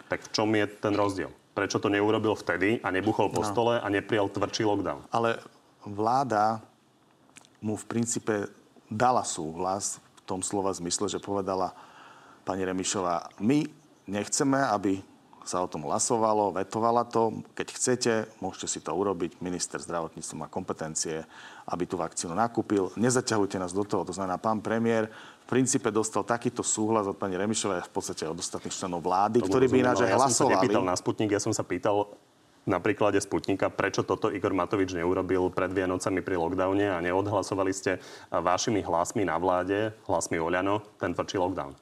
Tak 0.09 0.25
v 0.25 0.33
čom 0.33 0.49
je 0.57 0.65
ten 0.65 0.97
rozdiel? 0.97 1.29
Prečo 1.61 1.77
to 1.77 1.93
neurobil 1.93 2.33
vtedy 2.33 2.81
a 2.81 2.89
nebuchol 2.89 3.29
po 3.29 3.45
no. 3.45 3.49
stole 3.53 3.77
a 3.77 3.85
neprijal 3.93 4.33
tvrdší 4.33 4.65
lockdown? 4.65 5.05
Ale 5.13 5.37
vláda 5.85 6.65
mu 7.61 7.77
v 7.77 7.85
princípe 7.85 8.49
dala 8.89 9.21
súhlas 9.29 10.01
v 10.01 10.21
tom 10.25 10.41
slova 10.41 10.73
zmysle, 10.73 11.13
že 11.13 11.21
povedala 11.21 11.77
pani 12.49 12.65
Remišová, 12.65 13.29
my 13.45 13.69
nechceme, 14.09 14.57
aby 14.73 15.05
sa 15.45 15.61
o 15.61 15.69
tom 15.69 15.85
hlasovalo, 15.85 16.57
vetovala 16.57 17.05
to. 17.05 17.45
Keď 17.53 17.69
chcete, 17.77 18.13
môžete 18.41 18.67
si 18.69 18.81
to 18.81 18.97
urobiť. 18.97 19.45
Minister 19.45 19.85
zdravotníctva 19.85 20.41
má 20.41 20.49
kompetencie, 20.49 21.29
aby 21.69 21.85
tú 21.85 22.01
vakcínu 22.01 22.33
nakúpil. 22.33 22.89
Nezaťahujte 22.97 23.61
nás 23.61 23.77
do 23.77 23.85
toho. 23.85 24.09
To 24.09 24.17
znamená, 24.17 24.41
pán 24.41 24.65
premiér 24.65 25.13
princípe 25.51 25.91
dostal 25.91 26.23
takýto 26.23 26.63
súhlas 26.63 27.11
od 27.11 27.19
pani 27.19 27.35
Remišovej 27.35 27.83
a 27.83 27.85
v 27.85 27.91
podstate 27.91 28.23
od 28.31 28.39
ostatných 28.39 28.71
členov 28.71 29.03
vlády, 29.03 29.43
ktorí 29.43 29.67
by 29.67 29.77
ináč 29.83 30.07
aj 30.07 30.15
hlasovali. 30.15 30.23
Ja 30.23 30.31
som 30.31 30.47
sa 30.47 30.55
nepýtal 30.55 30.85
na 30.87 30.95
Sputnik, 30.95 31.31
ja 31.35 31.43
som 31.43 31.51
sa 31.51 31.67
pýtal 31.67 31.97
na 32.63 32.79
príklade 32.79 33.19
Sputnika, 33.19 33.67
prečo 33.67 34.07
toto 34.07 34.31
Igor 34.31 34.55
Matovič 34.55 34.95
neurobil 34.95 35.51
pred 35.51 35.75
Vianocami 35.75 36.23
pri 36.23 36.39
lockdowne 36.39 36.87
a 36.95 37.03
neodhlasovali 37.03 37.73
ste 37.75 37.99
vašimi 38.31 38.87
hlasmi 38.87 39.27
na 39.27 39.35
vláde, 39.43 39.91
hlasmi 40.07 40.39
Oľano, 40.39 40.87
ten 41.03 41.11
tvrdší 41.11 41.43
lockdown? 41.43 41.75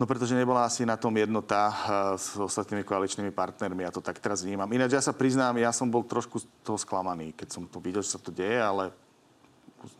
No 0.00 0.08
pretože 0.08 0.32
nebola 0.32 0.64
asi 0.64 0.88
na 0.88 0.96
tom 0.96 1.12
jednota 1.12 1.68
eh, 1.68 1.76
s 2.16 2.32
ostatnými 2.40 2.88
koaličnými 2.88 3.36
partnermi. 3.36 3.84
Ja 3.84 3.92
to 3.92 4.00
tak 4.00 4.16
teraz 4.16 4.40
vnímam. 4.40 4.72
Ináč 4.72 4.96
ja 4.96 5.04
sa 5.04 5.12
priznám, 5.12 5.60
ja 5.60 5.76
som 5.76 5.92
bol 5.92 6.08
trošku 6.08 6.40
z 6.40 6.48
toho 6.64 6.80
sklamaný, 6.80 7.36
keď 7.36 7.48
som 7.52 7.68
to 7.68 7.84
videl, 7.84 8.00
že 8.00 8.16
sa 8.16 8.20
to 8.22 8.32
deje, 8.32 8.56
ale 8.56 8.96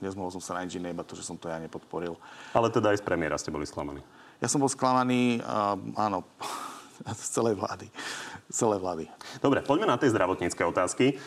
nezmohol 0.03 0.33
som 0.35 0.43
sa 0.43 0.57
na 0.59 0.65
nič 0.67 0.77
iné, 0.77 0.93
iba 0.93 1.07
to, 1.07 1.17
že 1.17 1.27
som 1.27 1.39
to 1.39 1.49
ja 1.49 1.57
nepodporil. 1.61 2.17
Ale 2.53 2.69
teda 2.69 2.93
aj 2.93 3.01
z 3.01 3.07
premiéra 3.07 3.37
ste 3.41 3.55
boli 3.55 3.65
sklamaní. 3.65 4.05
Ja 4.41 4.49
som 4.49 4.61
bol 4.61 4.73
sklamaný, 4.73 5.45
uh, 5.45 5.77
áno, 5.97 6.25
z 7.21 7.29
celej 7.33 7.61
vlády. 7.61 7.87
Z 8.49 8.55
celej 8.67 8.81
vlády. 8.81 9.05
Dobre, 9.41 9.65
poďme 9.65 9.89
na 9.89 9.97
tie 10.01 10.13
zdravotnícke 10.13 10.61
otázky. 10.65 11.21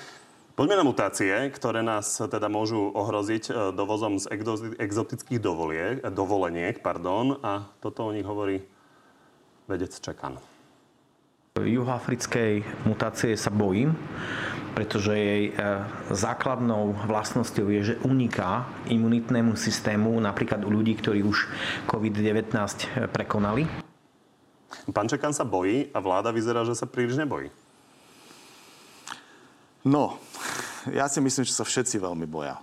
Poďme 0.53 0.77
na 0.77 0.85
mutácie, 0.85 1.33
ktoré 1.49 1.81
nás 1.81 2.21
teda 2.21 2.45
môžu 2.45 2.93
ohroziť 2.93 3.43
e, 3.49 3.53
dovozom 3.73 4.21
z 4.21 4.29
exotických 4.77 5.41
dovolie, 5.41 5.97
dovoleniek. 6.13 6.77
Pardon, 6.77 7.41
a 7.41 7.65
toto 7.81 8.05
o 8.05 8.13
nich 8.13 8.21
hovorí 8.21 8.61
vedec 9.65 9.97
Čekan. 9.97 10.52
Juhoafrickej 11.53 12.65
mutácie 12.89 13.37
sa 13.37 13.53
bojím, 13.53 13.93
pretože 14.73 15.13
jej 15.13 15.43
e, 15.45 15.85
základnou 16.09 16.97
vlastnosťou 17.05 17.69
je, 17.69 17.93
že 17.93 18.01
uniká 18.01 18.65
imunitnému 18.89 19.53
systému, 19.53 20.17
napríklad 20.17 20.65
u 20.65 20.73
ľudí, 20.73 20.97
ktorí 20.97 21.21
už 21.21 21.45
COVID-19 21.85 22.57
prekonali. 23.13 23.69
Pán 24.89 25.05
Čekan 25.05 25.29
sa 25.29 25.45
bojí 25.45 25.93
a 25.93 26.01
vláda 26.01 26.33
vyzerá, 26.33 26.65
že 26.65 26.73
sa 26.73 26.89
príliš 26.89 27.21
nebojí. 27.21 27.53
No, 29.85 30.17
ja 30.89 31.05
si 31.05 31.21
myslím, 31.21 31.45
že 31.45 31.53
sa 31.53 31.61
všetci 31.61 32.01
veľmi 32.01 32.25
boja. 32.25 32.57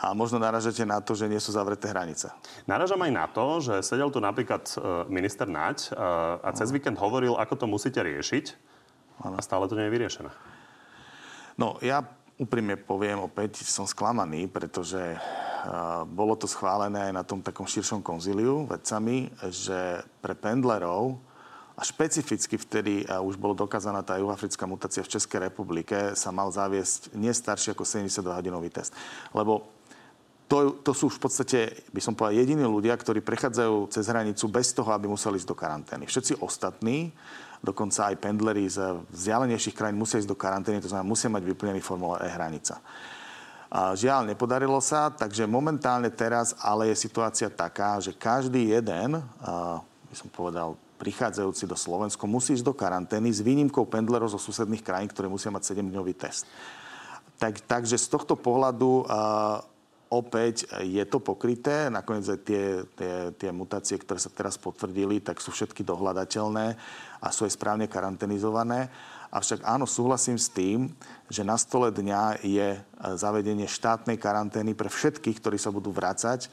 A 0.00 0.16
možno 0.16 0.40
naražate 0.40 0.80
na 0.88 1.04
to, 1.04 1.12
že 1.12 1.28
nie 1.28 1.36
sú 1.36 1.52
zavreté 1.52 1.92
hranice. 1.92 2.32
Naražam 2.64 3.04
aj 3.04 3.12
na 3.12 3.26
to, 3.28 3.60
že 3.60 3.84
sedel 3.84 4.08
tu 4.08 4.16
napríklad 4.16 4.64
e, 4.72 4.76
minister 5.12 5.44
Naď 5.44 5.92
e, 5.92 6.00
a 6.40 6.48
cez 6.56 6.72
víkend 6.72 6.96
hovoril, 6.96 7.36
ako 7.36 7.54
to 7.60 7.66
musíte 7.68 8.00
riešiť. 8.00 8.56
A 9.20 9.44
stále 9.44 9.68
to 9.68 9.76
nie 9.76 9.84
je 9.84 9.92
vyriešené. 9.92 10.32
No, 11.60 11.76
ja 11.84 12.00
úprimne 12.40 12.80
poviem, 12.80 13.20
opäť 13.20 13.60
som 13.68 13.84
sklamaný, 13.84 14.48
pretože 14.48 14.96
uh, 14.96 16.08
bolo 16.08 16.32
to 16.40 16.48
schválené 16.48 17.12
aj 17.12 17.12
na 17.12 17.20
tom 17.20 17.44
takom 17.44 17.68
širšom 17.68 18.00
konzíliu 18.00 18.64
vedcami, 18.64 19.28
že 19.52 20.00
pre 20.24 20.32
pendlerov 20.32 21.20
a 21.76 21.84
špecificky 21.84 22.56
vtedy 22.56 23.04
uh, 23.04 23.20
už 23.20 23.36
bolo 23.36 23.52
dokázaná 23.52 24.00
tá 24.00 24.16
juhoafrická 24.16 24.64
mutácia 24.64 25.04
v 25.04 25.12
Českej 25.12 25.52
republike, 25.52 26.16
sa 26.16 26.32
mal 26.32 26.48
zaviesť 26.48 27.12
nie 27.12 27.28
starší 27.28 27.76
ako 27.76 27.84
72-hodinový 27.84 28.72
test. 28.72 28.96
Lebo 29.36 29.68
to, 30.50 30.82
to 30.82 30.90
sú 30.90 31.06
v 31.06 31.22
podstate, 31.22 31.86
by 31.94 32.02
som 32.02 32.18
povedal, 32.18 32.42
jediní 32.42 32.66
ľudia, 32.66 32.98
ktorí 32.98 33.22
prechádzajú 33.22 33.86
cez 33.94 34.10
hranicu 34.10 34.50
bez 34.50 34.74
toho, 34.74 34.90
aby 34.90 35.06
museli 35.06 35.38
ísť 35.38 35.46
do 35.46 35.54
karantény. 35.54 36.10
Všetci 36.10 36.42
ostatní 36.42 37.14
dokonca 37.62 38.10
aj 38.10 38.18
pendleri 38.18 38.66
z 38.66 38.98
vzdialenejších 39.14 39.78
krajín 39.78 39.94
musia 39.94 40.18
ísť 40.18 40.26
do 40.26 40.34
karantény, 40.34 40.82
to 40.82 40.90
znamená, 40.90 41.06
musia 41.06 41.30
mať 41.30 41.46
vyplnený 41.46 41.78
formulár 41.78 42.26
e-hranica. 42.26 42.82
A 43.70 43.94
žiaľ, 43.94 44.26
nepodarilo 44.26 44.82
sa, 44.82 45.14
takže 45.14 45.46
momentálne 45.46 46.10
teraz 46.10 46.58
ale 46.58 46.90
je 46.90 46.98
situácia 46.98 47.46
taká, 47.46 48.02
že 48.02 48.10
každý 48.10 48.74
jeden, 48.74 49.22
by 50.10 50.16
som 50.18 50.26
povedal, 50.34 50.74
prichádzajúci 50.98 51.70
do 51.70 51.78
Slovensko 51.78 52.26
musí 52.26 52.58
ísť 52.58 52.66
do 52.66 52.74
karantény 52.74 53.30
s 53.30 53.38
výnimkou 53.38 53.86
pendlerov 53.86 54.34
zo 54.34 54.42
susedných 54.42 54.82
krajín, 54.82 55.06
ktoré 55.06 55.30
musia 55.30 55.54
mať 55.54 55.78
7-dňový 55.78 56.18
test. 56.18 56.50
Tak, 57.38 57.62
takže 57.70 57.96
z 57.96 58.10
tohto 58.10 58.34
pohľadu 58.34 59.06
opäť 60.10 60.66
je 60.82 61.00
to 61.06 61.22
pokryté. 61.22 61.86
Nakoniec 61.86 62.26
aj 62.26 62.40
tie, 62.42 62.64
tie, 62.98 63.14
tie 63.38 63.50
mutácie, 63.54 63.96
ktoré 63.96 64.18
sa 64.18 64.28
teraz 64.34 64.58
potvrdili, 64.58 65.22
tak 65.22 65.38
sú 65.38 65.54
všetky 65.54 65.86
dohľadateľné 65.86 66.66
a 67.22 67.28
sú 67.30 67.46
aj 67.46 67.54
správne 67.54 67.86
karanténizované. 67.86 68.90
Avšak 69.30 69.62
áno, 69.62 69.86
súhlasím 69.86 70.34
s 70.34 70.50
tým, 70.50 70.90
že 71.30 71.46
na 71.46 71.54
stole 71.54 71.94
dňa 71.94 72.42
je 72.42 72.82
zavedenie 73.14 73.70
štátnej 73.70 74.18
karantény 74.18 74.74
pre 74.74 74.90
všetkých, 74.90 75.38
ktorí 75.38 75.54
sa 75.54 75.70
budú 75.70 75.94
vrácať 75.94 76.50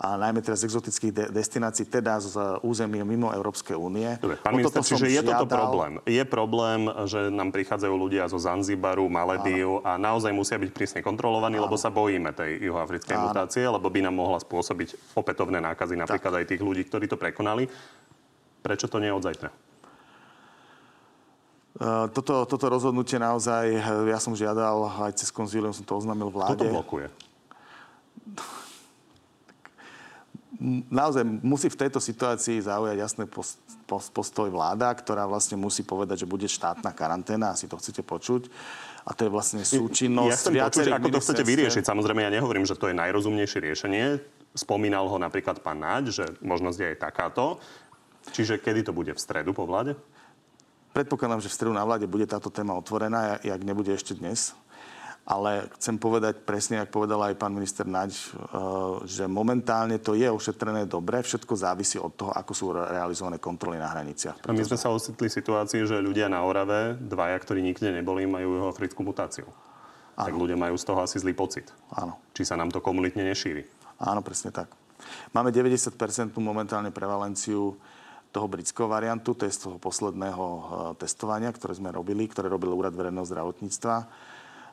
a 0.00 0.16
najmä 0.16 0.40
teraz 0.40 0.64
z 0.64 0.72
exotických 0.72 1.12
de- 1.12 1.28
destinácií, 1.28 1.84
teda 1.84 2.16
z 2.24 2.40
územia 2.64 3.04
mimo 3.04 3.28
Európskej 3.36 3.76
únie. 3.76 4.16
Dobre, 4.16 4.40
pán 4.40 4.56
minister, 4.56 4.80
čiže 4.80 5.12
je 5.12 5.20
toto 5.20 5.44
problém. 5.44 6.00
Je 6.08 6.24
problém, 6.24 6.88
že 7.04 7.28
nám 7.28 7.52
prichádzajú 7.52 7.94
ľudia 8.00 8.24
zo 8.32 8.40
Zanzibaru, 8.40 9.04
Maledív 9.12 9.84
a 9.84 10.00
naozaj 10.00 10.32
musia 10.32 10.56
byť 10.56 10.70
prísne 10.72 11.00
kontrolovaní, 11.04 11.60
Áno. 11.60 11.68
lebo 11.68 11.76
sa 11.76 11.92
bojíme 11.92 12.32
tej 12.32 12.64
juhoafrickej 12.64 13.12
Áno. 13.12 13.28
mutácie, 13.28 13.60
lebo 13.60 13.92
by 13.92 14.00
nám 14.08 14.16
mohla 14.16 14.40
spôsobiť 14.40 15.12
opätovné 15.12 15.60
nákazy 15.60 16.00
napríklad 16.00 16.32
tak. 16.32 16.40
aj 16.40 16.46
tých 16.48 16.64
ľudí, 16.64 16.88
ktorí 16.88 17.04
to 17.04 17.20
prekonali. 17.20 17.68
Prečo 18.64 18.88
to 18.88 19.04
nie 19.04 19.12
od 19.12 19.20
zajtra? 19.20 19.52
E, 21.76 22.08
toto, 22.16 22.48
toto 22.48 22.66
rozhodnutie 22.72 23.20
naozaj, 23.20 23.68
ja 24.08 24.16
som 24.16 24.32
žiadal, 24.32 24.96
aj 25.12 25.20
cez 25.20 25.28
konzílium 25.28 25.76
som 25.76 25.84
to 25.84 25.92
oznámil 25.92 26.32
vláde. 26.32 26.56
Kto 26.56 26.64
to 26.64 26.72
blokuje? 26.72 27.06
naozaj 30.92 31.24
musí 31.24 31.72
v 31.72 31.80
tejto 31.80 31.98
situácii 31.98 32.60
zaujať 32.60 32.96
jasný 33.00 33.24
postoj 33.88 34.48
vláda, 34.52 34.92
ktorá 34.92 35.24
vlastne 35.24 35.56
musí 35.56 35.80
povedať, 35.80 36.22
že 36.22 36.30
bude 36.30 36.44
štátna 36.44 36.92
karanténa, 36.92 37.56
asi 37.56 37.64
to 37.64 37.80
chcete 37.80 38.04
počuť. 38.04 38.52
A 39.08 39.16
to 39.16 39.24
je 39.26 39.30
vlastne 39.32 39.64
súčinnosť 39.64 40.52
ja 40.52 40.68
chcem 40.68 40.84
počuť, 40.84 40.92
ako 40.92 41.08
to 41.08 41.20
chcete 41.24 41.42
vyriešiť. 41.48 41.82
Samozrejme, 41.88 42.20
ja 42.20 42.30
nehovorím, 42.30 42.68
že 42.68 42.76
to 42.76 42.92
je 42.92 42.94
najrozumnejšie 42.94 43.58
riešenie. 43.64 44.20
Spomínal 44.52 45.08
ho 45.08 45.16
napríklad 45.16 45.64
pán 45.64 45.80
Naď, 45.80 46.04
že 46.12 46.24
možnosť 46.44 46.78
je 46.78 46.86
aj 46.92 46.98
takáto. 47.00 47.56
Čiže 48.36 48.60
kedy 48.60 48.84
to 48.84 48.92
bude 48.92 49.16
v 49.16 49.20
stredu 49.20 49.56
po 49.56 49.64
vláde? 49.64 49.96
Predpokladám, 50.92 51.40
že 51.40 51.48
v 51.48 51.56
stredu 51.56 51.72
na 51.72 51.86
vláde 51.86 52.04
bude 52.04 52.28
táto 52.28 52.52
téma 52.52 52.76
otvorená, 52.76 53.40
jak 53.40 53.62
nebude 53.64 53.94
ešte 53.94 54.12
dnes. 54.12 54.52
Ale 55.28 55.70
chcem 55.78 55.94
povedať 56.00 56.42
presne, 56.42 56.82
ako 56.82 57.04
povedal 57.04 57.20
aj 57.22 57.38
pán 57.38 57.54
minister 57.54 57.86
Naď, 57.86 58.10
eh, 58.10 58.26
že 59.06 59.24
momentálne 59.30 60.00
to 60.00 60.18
je 60.18 60.26
ošetrené 60.26 60.88
dobre. 60.88 61.22
Všetko 61.22 61.54
závisí 61.54 62.00
od 62.00 62.16
toho, 62.16 62.32
ako 62.34 62.52
sú 62.56 62.72
realizované 62.74 63.38
kontroly 63.38 63.78
na 63.78 63.92
hraniciach. 63.92 64.42
A 64.48 64.56
my 64.56 64.64
sme 64.64 64.80
sa 64.80 64.90
ocitli 64.90 65.30
v 65.30 65.36
situácii, 65.38 65.86
že 65.86 66.02
ľudia 66.02 66.26
na 66.26 66.42
Orave, 66.42 66.98
dvaja, 66.98 67.36
ktorí 67.38 67.62
nikde 67.62 67.94
neboli, 67.94 68.26
majú 68.26 68.66
africkú 68.66 69.06
mutáciu. 69.06 69.46
Áno. 70.18 70.26
Tak 70.26 70.34
ľudia 70.34 70.58
majú 70.58 70.74
z 70.74 70.84
toho 70.84 71.00
asi 71.04 71.16
zlý 71.22 71.36
pocit. 71.36 71.70
Áno. 71.94 72.18
Či 72.34 72.50
sa 72.50 72.58
nám 72.58 72.74
to 72.74 72.82
komunitne 72.82 73.22
nešíri. 73.22 73.64
Áno, 74.02 74.24
presne 74.24 74.50
tak. 74.50 74.72
Máme 75.32 75.54
90% 75.54 75.96
momentálne 76.42 76.92
prevalenciu 76.92 77.78
toho 78.30 78.46
britského 78.46 78.86
variantu, 78.86 79.34
to 79.34 79.42
je 79.46 79.54
z 79.54 79.66
toho 79.68 79.76
posledného 79.78 80.44
eh, 80.44 80.62
testovania, 80.98 81.54
ktoré 81.54 81.78
sme 81.78 81.94
robili, 81.94 82.26
ktoré 82.26 82.50
robil 82.50 82.74
Úrad 82.74 82.94
verejného 82.94 83.26
zdravotníctva 83.26 83.96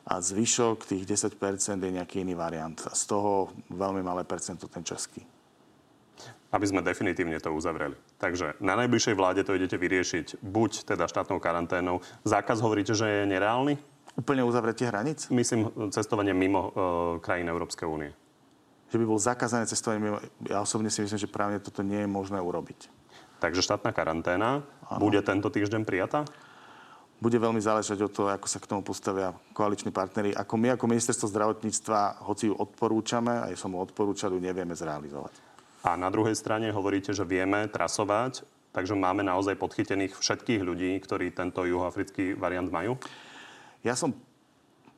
a 0.08 0.24
zvyšok 0.24 0.88
tých 0.88 1.04
10% 1.04 1.36
je 1.84 1.92
nejaký 1.92 2.24
iný 2.24 2.32
variant. 2.32 2.80
Z 2.80 3.02
toho 3.04 3.52
veľmi 3.68 4.00
malé 4.00 4.24
percento 4.24 4.64
ten 4.64 4.80
český. 4.80 5.20
Aby 6.48 6.64
sme 6.64 6.80
definitívne 6.80 7.36
to 7.36 7.52
uzavreli. 7.52 7.92
Takže 8.16 8.56
na 8.64 8.72
najbližšej 8.80 9.12
vláde 9.12 9.44
to 9.44 9.52
idete 9.52 9.76
vyriešiť 9.76 10.40
buď 10.40 10.88
teda 10.88 11.04
štátnou 11.04 11.36
karanténou. 11.36 12.00
Zákaz 12.24 12.64
hovoríte, 12.64 12.96
že 12.96 13.04
je 13.04 13.22
nereálny? 13.28 13.76
Úplne 14.16 14.48
uzavretie 14.48 14.88
hranic? 14.88 15.28
Myslím 15.28 15.68
cestovanie 15.92 16.32
mimo 16.32 16.60
e, 16.60 16.70
krajín 17.20 17.52
Európskej 17.52 17.84
únie. 17.84 18.10
Že 18.88 18.96
by 18.96 19.04
bol 19.04 19.20
zakázané 19.20 19.68
cestovanie 19.68 20.00
mimo... 20.08 20.18
Ja 20.48 20.64
osobne 20.64 20.88
si 20.88 21.04
myslím, 21.04 21.20
že 21.20 21.28
právne 21.28 21.60
toto 21.60 21.84
nie 21.84 22.00
je 22.00 22.08
možné 22.08 22.40
urobiť. 22.40 22.88
Takže 23.44 23.60
štátna 23.60 23.92
karanténa 23.92 24.64
ano. 24.88 24.98
bude 24.98 25.20
tento 25.20 25.52
týždeň 25.52 25.84
prijatá? 25.84 26.24
Bude 27.18 27.34
veľmi 27.34 27.58
záležať 27.58 27.98
od 28.06 28.14
toho, 28.14 28.28
ako 28.30 28.46
sa 28.46 28.62
k 28.62 28.70
tomu 28.70 28.86
postavia 28.86 29.34
koaliční 29.50 29.90
partnery. 29.90 30.30
Ako 30.38 30.54
my, 30.54 30.78
ako 30.78 30.86
ministerstvo 30.86 31.26
zdravotníctva, 31.26 32.22
hoci 32.22 32.46
ju 32.46 32.54
odporúčame, 32.54 33.42
aj 33.50 33.58
som 33.58 33.74
ju 33.74 33.82
odporúčal, 33.82 34.30
ju 34.30 34.38
nevieme 34.38 34.78
zrealizovať. 34.78 35.34
A 35.82 35.98
na 35.98 36.10
druhej 36.14 36.38
strane 36.38 36.70
hovoríte, 36.70 37.10
že 37.10 37.26
vieme 37.26 37.66
trasovať, 37.66 38.46
takže 38.70 38.94
máme 38.94 39.26
naozaj 39.26 39.58
podchytených 39.58 40.14
všetkých 40.14 40.62
ľudí, 40.62 40.94
ktorí 41.02 41.34
tento 41.34 41.66
juhoafrický 41.66 42.38
variant 42.38 42.70
majú? 42.70 42.94
Ja 43.82 43.98
som 43.98 44.14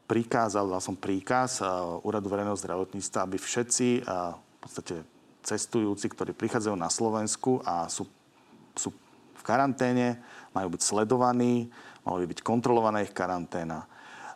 prikázal, 0.04 0.68
dal 0.68 0.82
som 0.84 0.96
príkaz 1.00 1.64
Úradu 2.04 2.28
verejného 2.28 2.56
zdravotníctva, 2.56 3.24
aby 3.24 3.36
všetci 3.40 4.04
v 4.04 4.58
podstate 4.60 5.04
cestujúci, 5.40 6.12
ktorí 6.12 6.36
prichádzajú 6.36 6.76
na 6.76 6.92
Slovensku 6.92 7.64
a 7.64 7.88
sú, 7.88 8.04
sú 8.76 8.92
v 9.36 9.42
karanténe, 9.44 10.20
majú 10.52 10.76
byť 10.76 10.82
sledovaní, 10.84 11.72
mala 12.06 12.22
by 12.22 12.26
byť 12.30 12.40
kontrolovaná 12.40 13.04
ich 13.04 13.12
karanténa, 13.12 13.84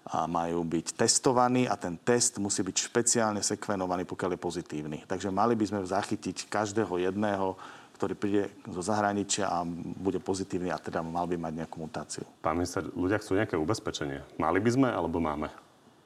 a 0.05 0.29
majú 0.29 0.69
byť 0.69 1.01
testovaní 1.01 1.65
a 1.65 1.81
ten 1.81 1.97
test 1.97 2.37
musí 2.37 2.61
byť 2.61 2.77
špeciálne 2.77 3.41
sekvenovaný, 3.41 4.05
pokiaľ 4.05 4.37
je 4.37 4.41
pozitívny. 4.41 4.99
Takže 5.09 5.33
mali 5.33 5.57
by 5.57 5.65
sme 5.65 5.81
zachytiť 5.81 6.53
každého 6.53 7.09
jedného, 7.09 7.57
ktorý 7.97 8.13
príde 8.13 8.53
zo 8.69 8.85
zahraničia 8.85 9.49
a 9.49 9.65
bude 9.97 10.21
pozitívny 10.21 10.69
a 10.69 10.77
teda 10.77 11.01
mal 11.01 11.25
by 11.25 11.41
mať 11.41 11.53
nejakú 11.65 11.81
mutáciu. 11.81 12.29
Pán 12.45 12.61
minister, 12.61 12.85
ľudia 12.93 13.17
chcú 13.17 13.41
nejaké 13.41 13.57
ubezpečenie. 13.57 14.21
Mali 14.37 14.61
by 14.61 14.71
sme 14.77 14.89
alebo 14.93 15.25
máme? 15.25 15.49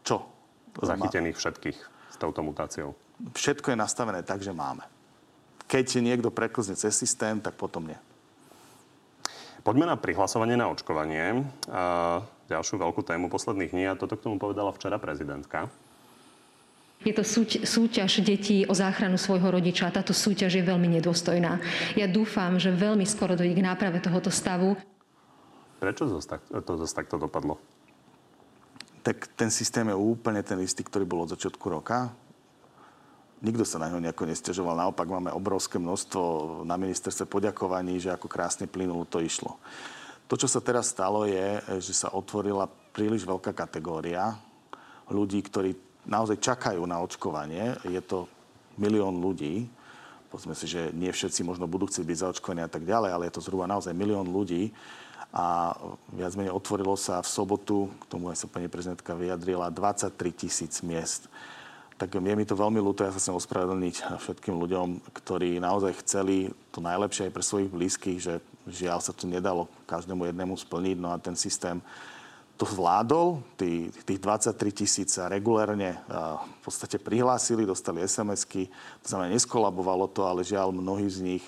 Čo? 0.07 0.23
Zachytených 0.79 1.35
všetkých 1.35 1.79
s 2.15 2.17
touto 2.23 2.38
mutáciou. 2.47 2.95
Všetko 3.35 3.75
je 3.75 3.83
nastavené 3.83 4.23
tak, 4.23 4.47
že 4.47 4.55
máme. 4.55 4.87
Keď 5.67 5.99
niekto 5.99 6.31
preklzne 6.31 6.79
cez 6.79 6.95
systém, 6.95 7.43
tak 7.43 7.59
potom 7.59 7.83
nie. 7.83 7.99
Poďme 9.69 9.85
na 9.85 10.01
prihlasovanie 10.01 10.57
na 10.57 10.73
očkovanie. 10.73 11.45
A 11.69 12.25
ďalšiu 12.49 12.81
veľkú 12.81 13.05
tému 13.05 13.29
posledných 13.29 13.69
dní 13.77 13.85
a 13.85 14.01
toto 14.01 14.17
k 14.17 14.25
tomu 14.25 14.41
povedala 14.41 14.73
včera 14.73 14.97
prezidentka. 14.97 15.69
Je 17.05 17.13
to 17.13 17.21
súť, 17.21 17.69
súťaž 17.69 18.25
detí 18.25 18.65
o 18.65 18.73
záchranu 18.73 19.21
svojho 19.21 19.53
rodiča. 19.53 19.93
Táto 19.93 20.17
súťaž 20.17 20.57
je 20.57 20.65
veľmi 20.65 20.89
nedôstojná. 20.97 21.61
Ja 22.01 22.09
dúfam, 22.09 22.57
že 22.57 22.73
veľmi 22.73 23.05
skoro 23.05 23.37
dojde 23.37 23.53
k 23.53 23.61
náprave 23.61 24.01
tohoto 24.01 24.33
stavu. 24.33 24.73
Prečo 25.85 26.09
to 26.65 26.73
zase 26.81 26.97
takto 26.97 27.21
dopadlo? 27.21 27.61
Tak 29.04 29.37
ten 29.37 29.52
systém 29.52 29.85
je 29.93 29.97
úplne 30.00 30.41
ten 30.41 30.65
istý, 30.65 30.81
ktorý 30.81 31.04
bol 31.04 31.28
od 31.28 31.37
začiatku 31.37 31.69
roka. 31.69 32.09
Nikto 33.39 33.63
sa 33.63 33.79
na 33.79 33.87
ňo 33.87 34.03
nejako 34.03 34.27
nestiažoval. 34.27 34.75
Naopak 34.75 35.07
máme 35.07 35.31
obrovské 35.31 35.79
množstvo 35.79 36.63
na 36.67 36.75
ministerstve 36.75 37.31
poďakovaní, 37.31 38.03
že 38.03 38.11
ako 38.11 38.27
krásne 38.27 38.67
plynulo 38.67 39.07
to 39.07 39.23
išlo. 39.23 39.63
To, 40.27 40.35
čo 40.35 40.51
sa 40.51 40.59
teraz 40.59 40.91
stalo, 40.91 41.23
je, 41.23 41.63
že 41.79 41.95
sa 41.95 42.11
otvorila 42.11 42.67
príliš 42.91 43.23
veľká 43.23 43.55
kategória 43.55 44.35
ľudí, 45.07 45.39
ktorí 45.47 45.79
naozaj 46.03 46.43
čakajú 46.43 46.83
na 46.83 46.99
očkovanie. 46.99 47.79
Je 47.87 48.03
to 48.03 48.27
milión 48.75 49.23
ľudí. 49.23 49.71
Povedzme 50.35 50.59
si, 50.59 50.67
že 50.67 50.91
nie 50.91 51.09
všetci 51.09 51.47
možno 51.47 51.71
budú 51.71 51.87
chcieť 51.87 52.05
byť 52.05 52.19
zaočkovaní 52.19 52.61
a 52.67 52.69
tak 52.69 52.85
ďalej, 52.85 53.11
ale 53.15 53.27
je 53.31 53.35
to 53.39 53.45
zhruba 53.47 53.71
naozaj 53.71 53.95
milión 53.95 54.27
ľudí. 54.29 54.75
A 55.31 55.79
viac 56.11 56.35
menej 56.35 56.53
otvorilo 56.53 56.99
sa 56.99 57.23
v 57.23 57.29
sobotu, 57.31 57.87
k 58.03 58.05
tomu 58.11 58.35
aj 58.35 58.43
sa 58.43 58.47
pani 58.51 58.67
prezidentka 58.67 59.15
vyjadrila, 59.15 59.71
23 59.71 60.11
tisíc 60.35 60.83
miest 60.83 61.31
tak 61.99 62.15
je 62.15 62.23
mi 62.23 62.47
to 62.47 62.54
veľmi 62.54 62.78
ľúto. 62.78 63.02
Ja 63.02 63.11
sa 63.11 63.19
chcem 63.19 63.34
ospravedlniť 63.34 64.23
všetkým 64.23 64.54
ľuďom, 64.54 65.02
ktorí 65.11 65.58
naozaj 65.58 65.99
chceli 66.06 66.54
to 66.71 66.78
najlepšie 66.78 67.26
aj 67.26 67.34
pre 67.34 67.43
svojich 67.43 67.71
blízkych, 67.75 68.19
že 68.23 68.34
žiaľ 68.71 69.02
sa 69.02 69.11
to 69.11 69.26
nedalo 69.26 69.67
každému 69.91 70.30
jednému 70.30 70.54
splniť. 70.54 70.97
No 70.97 71.11
a 71.11 71.19
ten 71.19 71.34
systém 71.34 71.82
to 72.54 72.63
zvládol. 72.71 73.43
Tí, 73.58 73.91
tých 74.06 74.23
23 74.23 74.54
tisíc 74.71 75.08
sa 75.11 75.26
regulérne 75.26 75.99
v 76.06 76.58
podstate 76.63 77.02
prihlásili, 77.02 77.67
dostali 77.67 78.06
SMS-ky. 78.06 78.71
To 79.02 79.06
znamená, 79.11 79.34
neskolabovalo 79.34 80.06
to, 80.06 80.23
ale 80.23 80.47
žiaľ, 80.47 80.71
mnohí 80.71 81.11
z 81.11 81.19
nich 81.23 81.45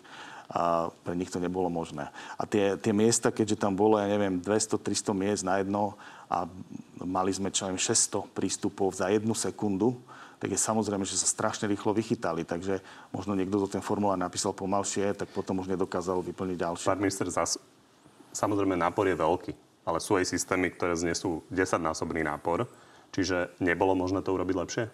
a 0.51 0.91
pre 1.07 1.15
nich 1.15 1.31
to 1.31 1.39
nebolo 1.39 1.71
možné. 1.71 2.11
A 2.35 2.43
tie, 2.43 2.75
tie 2.75 2.91
miesta, 2.91 3.31
keďže 3.31 3.55
tam 3.55 3.71
bolo, 3.71 4.03
ja 4.03 4.11
neviem, 4.11 4.43
200-300 4.43 5.15
miest 5.15 5.43
na 5.47 5.63
jedno 5.63 5.95
a 6.27 6.51
mali 6.99 7.31
sme 7.31 7.55
čo 7.55 7.71
neviem, 7.71 7.79
600 7.79 8.35
prístupov 8.35 8.99
za 8.99 9.07
jednu 9.15 9.31
sekundu, 9.39 9.95
tak 10.41 10.49
je 10.49 10.57
samozrejme, 10.57 11.05
že 11.05 11.21
sa 11.21 11.29
strašne 11.29 11.69
rýchlo 11.69 11.93
vychytali. 11.93 12.49
Takže 12.49 12.81
možno 13.13 13.37
niekto 13.37 13.61
to 13.61 13.77
ten 13.77 13.85
formulár 13.85 14.17
napísal 14.17 14.57
pomalšie, 14.57 15.13
tak 15.13 15.29
potom 15.37 15.61
už 15.61 15.69
nedokázal 15.69 16.25
vyplniť 16.25 16.57
ďalšie. 16.57 16.89
Pán 16.89 17.05
minister, 17.05 17.29
zas, 17.29 17.61
samozrejme 18.33 18.73
nápor 18.73 19.05
je 19.05 19.21
veľký, 19.21 19.53
ale 19.85 20.01
sú 20.01 20.17
aj 20.17 20.33
systémy, 20.33 20.73
ktoré 20.73 20.97
znesú 20.97 21.45
10-násobný 21.53 22.25
nápor. 22.25 22.65
Čiže 23.13 23.61
nebolo 23.61 23.93
možné 23.93 24.25
to 24.25 24.33
urobiť 24.33 24.57
lepšie? 24.57 24.85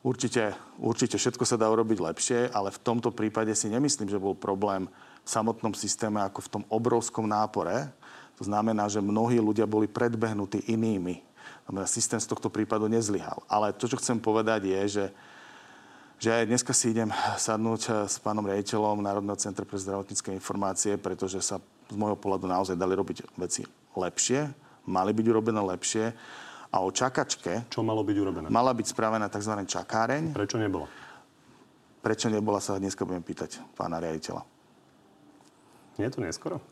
Určite, 0.00 0.56
určite 0.80 1.20
všetko 1.20 1.44
sa 1.44 1.60
dá 1.60 1.68
urobiť 1.68 2.00
lepšie, 2.00 2.38
ale 2.56 2.72
v 2.72 2.80
tomto 2.80 3.12
prípade 3.12 3.52
si 3.52 3.68
nemyslím, 3.68 4.08
že 4.08 4.16
bol 4.16 4.32
problém 4.32 4.88
v 5.20 5.28
samotnom 5.28 5.76
systéme 5.76 6.24
ako 6.24 6.40
v 6.40 6.52
tom 6.56 6.62
obrovskom 6.72 7.28
nápore. 7.28 7.92
To 8.40 8.48
znamená, 8.48 8.88
že 8.88 9.04
mnohí 9.04 9.36
ľudia 9.36 9.68
boli 9.68 9.84
predbehnutí 9.84 10.72
inými 10.72 11.29
systém 11.86 12.20
z 12.20 12.26
tohto 12.26 12.50
prípadu 12.50 12.90
nezlyhal. 12.90 13.42
Ale 13.46 13.72
to, 13.72 13.86
čo 13.86 13.98
chcem 13.98 14.18
povedať, 14.18 14.66
je, 14.66 14.82
že 14.88 15.06
že 16.20 16.44
dneska 16.44 16.76
si 16.76 16.92
idem 16.92 17.08
sadnúť 17.40 17.82
eh, 17.88 17.92
s 18.04 18.20
pánom 18.20 18.44
rejiteľom 18.44 19.00
Národného 19.00 19.40
centra 19.40 19.64
pre 19.64 19.80
zdravotnícke 19.80 20.28
informácie, 20.36 21.00
pretože 21.00 21.40
sa 21.40 21.56
z 21.88 21.96
môjho 21.96 22.20
pohľadu 22.20 22.44
naozaj 22.44 22.76
dali 22.76 22.92
robiť 22.92 23.24
veci 23.40 23.64
lepšie, 23.96 24.52
mali 24.84 25.16
byť 25.16 25.26
urobené 25.32 25.64
lepšie. 25.64 26.12
A 26.70 26.86
o 26.86 26.92
čakačke... 26.94 27.66
Čo 27.66 27.82
malo 27.82 28.06
byť 28.06 28.16
urobené? 28.20 28.46
Mala 28.46 28.70
byť 28.70 28.94
spravená 28.94 29.26
tzv. 29.26 29.58
čakáreň. 29.66 30.30
Prečo 30.30 30.54
nebola? 30.54 30.86
Prečo 31.98 32.30
nebola, 32.30 32.62
sa 32.62 32.78
dneska 32.78 33.02
budem 33.02 33.26
pýtať 33.26 33.58
pána 33.74 33.98
riaditeľa. 33.98 34.46
Nie 35.98 36.06
je 36.06 36.14
to 36.14 36.22
neskoro? 36.22 36.62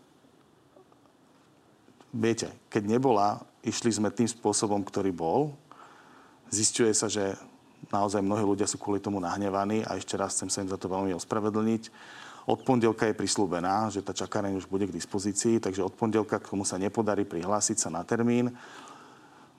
Viete, 2.09 2.49
keď 2.73 2.83
nebola, 2.89 3.45
išli 3.61 3.93
sme 3.93 4.09
tým 4.09 4.25
spôsobom, 4.25 4.81
ktorý 4.81 5.13
bol. 5.13 5.53
Zistuje 6.49 6.89
sa, 6.97 7.07
že 7.13 7.37
naozaj 7.93 8.25
mnohí 8.25 8.45
ľudia 8.45 8.65
sú 8.65 8.81
kvôli 8.81 8.99
tomu 8.99 9.21
nahnevaní 9.21 9.85
a 9.85 10.01
ešte 10.01 10.17
raz 10.17 10.33
chcem 10.33 10.49
sa 10.49 10.65
im 10.65 10.73
za 10.73 10.81
to 10.81 10.89
veľmi 10.89 11.13
ospravedlniť. 11.13 11.93
Od 12.49 12.65
pondelka 12.65 13.05
je 13.05 13.13
prislúbená, 13.13 13.93
že 13.93 14.01
tá 14.01 14.17
čakáreň 14.17 14.57
už 14.57 14.73
bude 14.73 14.89
k 14.89 14.97
dispozícii, 14.97 15.61
takže 15.61 15.85
od 15.85 15.93
pondelka, 15.93 16.41
tomu 16.41 16.65
sa 16.65 16.81
nepodarí 16.81 17.29
prihlásiť 17.29 17.77
sa 17.77 17.93
na 17.93 18.01
termín, 18.09 18.57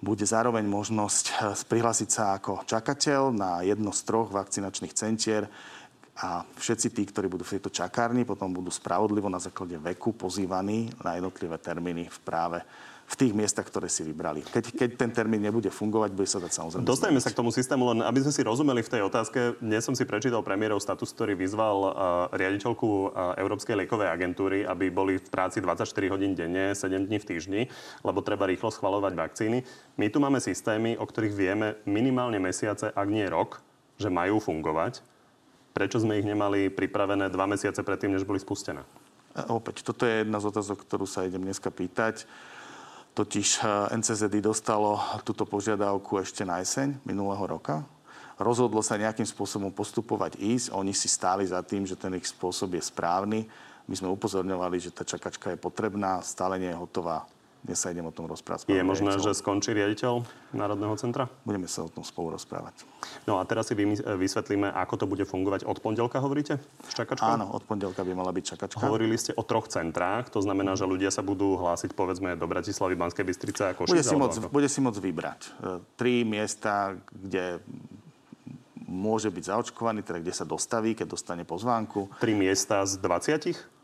bude 0.01 0.25
zároveň 0.25 0.65
možnosť 0.65 1.25
eh, 1.29 1.53
prihlásiť 1.69 2.09
sa 2.09 2.23
ako 2.39 2.65
čakateľ 2.65 3.29
na 3.29 3.61
jedno 3.61 3.93
z 3.93 4.01
troch 4.09 4.33
vakcinačných 4.33 4.97
centier 4.97 5.45
a 6.19 6.43
všetci 6.43 6.87
tí, 6.91 7.03
ktorí 7.07 7.31
budú 7.31 7.47
v 7.47 7.55
tejto 7.55 7.71
čakárni, 7.71 8.27
potom 8.27 8.51
budú 8.51 8.67
spravodlivo 8.67 9.31
na 9.31 9.39
základe 9.39 9.79
veku 9.79 10.11
pozývaní 10.11 10.91
na 10.99 11.15
jednotlivé 11.15 11.55
termíny 11.55 12.11
v 12.11 12.19
práve 12.27 12.59
v 13.09 13.15
tých 13.17 13.33
miestach, 13.33 13.65
ktoré 13.65 13.89
si 13.89 14.05
vybrali. 14.05 14.45
Keď, 14.45 14.77
keď 14.77 14.89
ten 14.93 15.09
termín 15.09 15.41
nebude 15.41 15.73
fungovať, 15.73 16.13
bude 16.13 16.29
sa 16.29 16.37
dať 16.37 16.51
samozrejme. 16.53 16.85
Dostaneme 16.85 17.17
sa 17.17 17.33
k 17.33 17.41
tomu 17.41 17.49
systému, 17.49 17.89
len 17.89 18.05
aby 18.05 18.21
sme 18.21 18.29
si 18.29 18.45
rozumeli 18.45 18.85
v 18.85 18.91
tej 18.93 19.01
otázke. 19.01 19.57
Dnes 19.57 19.81
som 19.81 19.97
si 19.97 20.05
prečítal 20.05 20.45
premiérov 20.45 20.77
status, 20.77 21.09
ktorý 21.17 21.33
vyzval 21.33 21.77
uh, 21.81 21.91
riaditeľku 22.37 22.85
uh, 22.85 23.33
Európskej 23.41 23.81
liekovej 23.81 24.13
agentúry, 24.13 24.61
aby 24.61 24.93
boli 24.93 25.17
v 25.17 25.25
práci 25.25 25.57
24 25.57 25.89
hodín 26.13 26.37
denne, 26.37 26.77
7 26.77 27.09
dní 27.09 27.17
v 27.17 27.25
týždni, 27.25 27.61
lebo 28.05 28.21
treba 28.21 28.45
rýchlo 28.45 28.69
schvalovať 28.69 29.17
vakcíny. 29.17 29.65
My 29.97 30.13
tu 30.13 30.21
máme 30.21 30.37
systémy, 30.37 30.93
o 30.93 31.05
ktorých 31.09 31.33
vieme 31.33 31.81
minimálne 31.89 32.37
mesiace, 32.37 32.93
ak 32.93 33.09
nie 33.09 33.25
rok, 33.25 33.57
že 33.97 34.13
majú 34.13 34.37
fungovať. 34.37 35.01
Prečo 35.69 36.01
sme 36.01 36.17
ich 36.17 36.25
nemali 36.25 36.73
pripravené 36.73 37.29
dva 37.29 37.45
mesiace 37.45 37.85
predtým, 37.85 38.11
než 38.11 38.25
boli 38.25 38.41
spustené? 38.41 38.81
A 39.37 39.53
opäť, 39.53 39.85
toto 39.85 40.03
je 40.03 40.25
jedna 40.25 40.41
z 40.41 40.49
otázok, 40.49 40.83
ktorú 40.83 41.05
sa 41.05 41.23
idem 41.23 41.45
dneska 41.45 41.69
pýtať. 41.69 42.25
Totiž 43.13 43.47
eh, 43.61 43.97
NCZD 43.97 44.41
dostalo 44.41 44.97
túto 45.21 45.45
požiadavku 45.45 46.17
ešte 46.17 46.41
na 46.43 46.59
jeseň 46.59 46.97
minulého 47.05 47.45
roka. 47.45 47.85
Rozhodlo 48.39 48.79
sa 48.79 48.95
nejakým 48.95 49.27
spôsobom 49.27 49.69
postupovať 49.69 50.39
ísť. 50.39 50.71
Oni 50.71 50.95
si 50.95 51.11
stáli 51.11 51.43
za 51.43 51.59
tým, 51.59 51.83
že 51.83 51.99
ten 51.99 52.15
ich 52.15 52.31
spôsob 52.31 52.71
je 52.79 52.83
správny. 52.87 53.43
My 53.83 53.95
sme 53.99 54.07
upozorňovali, 54.15 54.79
že 54.79 54.95
tá 54.95 55.03
čakačka 55.03 55.51
je 55.51 55.59
potrebná, 55.59 56.23
stále 56.23 56.55
nie 56.55 56.71
je 56.71 56.79
hotová 56.79 57.27
dnes 57.59 57.75
sa 57.75 57.91
idem 57.91 58.07
o 58.07 58.13
tom 58.15 58.23
rozprávať. 58.23 58.71
Je 58.71 58.79
možné, 58.79 59.19
že 59.19 59.35
skončí 59.35 59.75
riaditeľ 59.75 60.23
Národného 60.55 60.95
centra? 60.95 61.27
Budeme 61.43 61.67
sa 61.67 61.83
o 61.83 61.91
tom 61.91 62.07
spolu 62.07 62.39
rozprávať. 62.39 62.87
No 63.27 63.35
a 63.35 63.43
teraz 63.43 63.67
si 63.67 63.75
vysvetlíme, 63.75 64.71
ako 64.71 65.03
to 65.03 65.05
bude 65.05 65.27
fungovať. 65.27 65.67
Od 65.67 65.77
pondelka 65.83 66.23
hovoríte 66.23 66.55
s 66.87 66.93
čakačkou? 66.95 67.27
Áno, 67.27 67.51
od 67.51 67.67
pondelka 67.67 68.07
by 68.07 68.15
mala 68.15 68.31
byť 68.31 68.43
čakačka. 68.55 68.79
Hovorili 68.79 69.19
ste 69.19 69.35
o 69.35 69.43
troch 69.43 69.67
centrách, 69.67 70.31
to 70.31 70.39
znamená, 70.39 70.79
že 70.79 70.87
ľudia 70.87 71.11
sa 71.11 71.19
budú 71.19 71.59
hlásiť 71.59 71.91
povedzme 71.91 72.39
do 72.39 72.47
Bratislavy, 72.47 72.95
Banskej 72.95 73.27
Bystrice 73.27 73.61
a 73.67 73.71
Košice. 73.75 73.91
Bude 73.91 74.07
si, 74.07 74.15
môcť, 74.15 74.37
bude 74.47 74.69
si 74.71 74.79
môcť 74.79 74.99
vybrať. 75.03 75.39
E, 75.43 75.49
tri 75.99 76.23
miesta, 76.23 76.95
kde 77.11 77.59
môže 78.89 79.29
byť 79.29 79.43
zaočkovaný, 79.45 80.01
teda 80.01 80.23
kde 80.23 80.33
sa 80.33 80.47
dostaví, 80.47 80.97
keď 80.97 81.13
dostane 81.13 81.43
pozvánku. 81.45 82.09
Tri 82.17 82.33
miesta 82.33 82.81
z 82.87 82.97
20? 82.97 83.78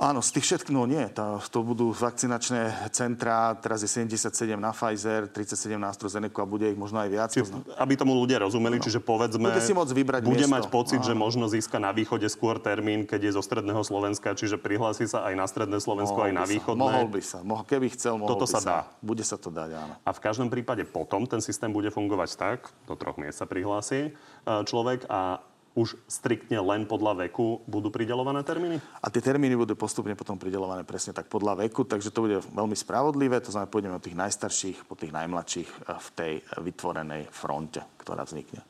Áno, 0.00 0.24
z 0.24 0.32
tých 0.32 0.48
všetkých, 0.48 0.72
no 0.72 0.88
nie, 0.88 1.04
to, 1.12 1.36
to 1.52 1.60
budú 1.60 1.92
vakcinačné 1.92 2.88
centrá, 2.88 3.52
teraz 3.60 3.84
je 3.84 3.90
77 3.92 4.32
na 4.56 4.72
Pfizer, 4.72 5.28
37 5.28 5.76
na 5.76 5.92
AstraZeneca 5.92 6.40
a 6.40 6.48
bude 6.48 6.72
ich 6.72 6.78
možno 6.80 7.04
aj 7.04 7.08
viac. 7.12 7.28
Čiže, 7.36 7.76
aby 7.76 8.00
tomu 8.00 8.16
ľudia 8.16 8.40
rozumeli, 8.40 8.80
no. 8.80 8.84
čiže 8.88 8.96
povedzme, 8.96 9.52
bude, 9.52 9.60
si 9.60 9.76
môcť 9.76 9.92
vybrať 9.92 10.20
bude 10.24 10.48
miesto. 10.48 10.56
mať 10.56 10.64
pocit, 10.72 11.04
Áno. 11.04 11.08
že 11.12 11.12
možno 11.12 11.52
získa 11.52 11.76
na 11.76 11.92
východe 11.92 12.24
skôr 12.32 12.56
termín, 12.56 13.04
keď 13.04 13.28
je 13.28 13.32
zo 13.36 13.44
stredného 13.44 13.84
Slovenska, 13.84 14.32
čiže 14.32 14.56
prihlási 14.56 15.04
sa 15.04 15.28
aj 15.28 15.34
na 15.36 15.44
stredné 15.44 15.76
Slovensko, 15.76 16.16
mohol 16.16 16.32
aj 16.32 16.34
na 16.34 16.44
východné. 16.48 16.80
Mohol 16.80 17.08
by 17.12 17.20
sa, 17.20 17.38
mohol, 17.44 17.64
keby 17.68 17.92
chcel, 17.92 18.16
mohol 18.16 18.40
Toto 18.40 18.48
by 18.48 18.52
sa 18.56 18.60
dá. 18.64 18.78
Bude 19.04 19.20
sa 19.20 19.36
to 19.36 19.52
dať, 19.52 19.70
áno. 19.76 19.94
A 20.00 20.10
v 20.16 20.20
každom 20.24 20.48
prípade 20.48 20.80
potom 20.88 21.28
ten 21.28 21.44
systém 21.44 21.68
bude 21.68 21.92
fungovať 21.92 22.40
tak, 22.40 22.72
do 22.88 22.96
troch 22.96 23.20
miest 23.20 23.36
sa 23.36 23.44
prihlási 23.44 24.08
e, 24.08 24.64
človek 24.64 25.04
a 25.12 25.44
už 25.78 25.94
striktne 26.10 26.58
len 26.58 26.82
podľa 26.84 27.26
veku 27.26 27.62
budú 27.70 27.94
pridelované 27.94 28.42
termíny? 28.42 28.82
A 28.98 29.06
tie 29.08 29.22
termíny 29.22 29.54
budú 29.54 29.78
postupne 29.78 30.14
potom 30.18 30.34
pridelované 30.34 30.82
presne 30.82 31.14
tak 31.14 31.30
podľa 31.30 31.66
veku, 31.66 31.86
takže 31.86 32.10
to 32.10 32.26
bude 32.26 32.42
veľmi 32.50 32.74
spravodlivé. 32.74 33.38
To 33.44 33.54
znamená, 33.54 33.70
pôjdeme 33.70 33.96
od 33.96 34.04
tých 34.04 34.18
najstarších 34.18 34.78
po 34.90 34.98
tých 34.98 35.14
najmladších 35.14 35.70
eh, 35.70 35.94
v 35.94 36.08
tej 36.18 36.32
vytvorenej 36.58 37.30
fronte, 37.30 37.86
ktorá 38.02 38.26
vznikne. 38.26 38.66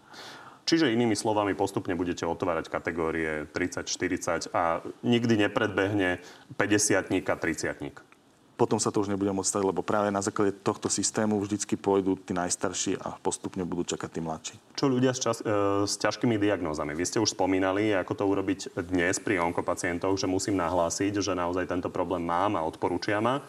Čiže 0.69 0.93
inými 0.93 1.19
slovami 1.19 1.57
postupne 1.59 1.99
budete 1.99 2.23
otvárať 2.29 2.71
kategórie 2.71 3.49
30, 3.49 3.91
40 3.91 4.55
a 4.55 4.85
nikdy 5.03 5.49
nepredbehne 5.49 6.23
50 6.55 7.11
a 7.11 7.35
30 7.35 8.10
potom 8.61 8.77
sa 8.77 8.93
to 8.93 9.01
už 9.01 9.09
nebude 9.09 9.33
môcť 9.33 9.57
stať, 9.57 9.63
lebo 9.65 9.81
práve 9.81 10.13
na 10.13 10.21
základe 10.21 10.53
tohto 10.61 10.93
systému 10.93 11.41
vždycky 11.41 11.81
pôjdu 11.81 12.21
tí 12.21 12.37
najstarší 12.37 13.01
a 13.01 13.17
postupne 13.25 13.65
budú 13.65 13.89
čakať 13.89 14.11
tí 14.13 14.21
mladší. 14.21 14.55
Čo 14.77 14.93
ľudia 14.93 15.17
s, 15.17 15.21
čas, 15.25 15.41
e, 15.41 15.89
s 15.89 15.97
ťažkými 15.97 16.37
diagnózami? 16.37 16.93
Vy 16.93 17.09
ste 17.09 17.25
už 17.25 17.33
spomínali, 17.33 17.97
ako 17.97 18.13
to 18.13 18.25
urobiť 18.29 18.77
dnes 18.93 19.17
pri 19.17 19.41
onkopacientoch, 19.41 20.13
že 20.21 20.29
musím 20.29 20.61
nahlásiť, 20.61 21.25
že 21.25 21.33
naozaj 21.33 21.73
tento 21.73 21.89
problém 21.89 22.21
mám 22.21 22.61
a 22.61 22.67
odporúčia 22.69 23.17
ma. 23.25 23.41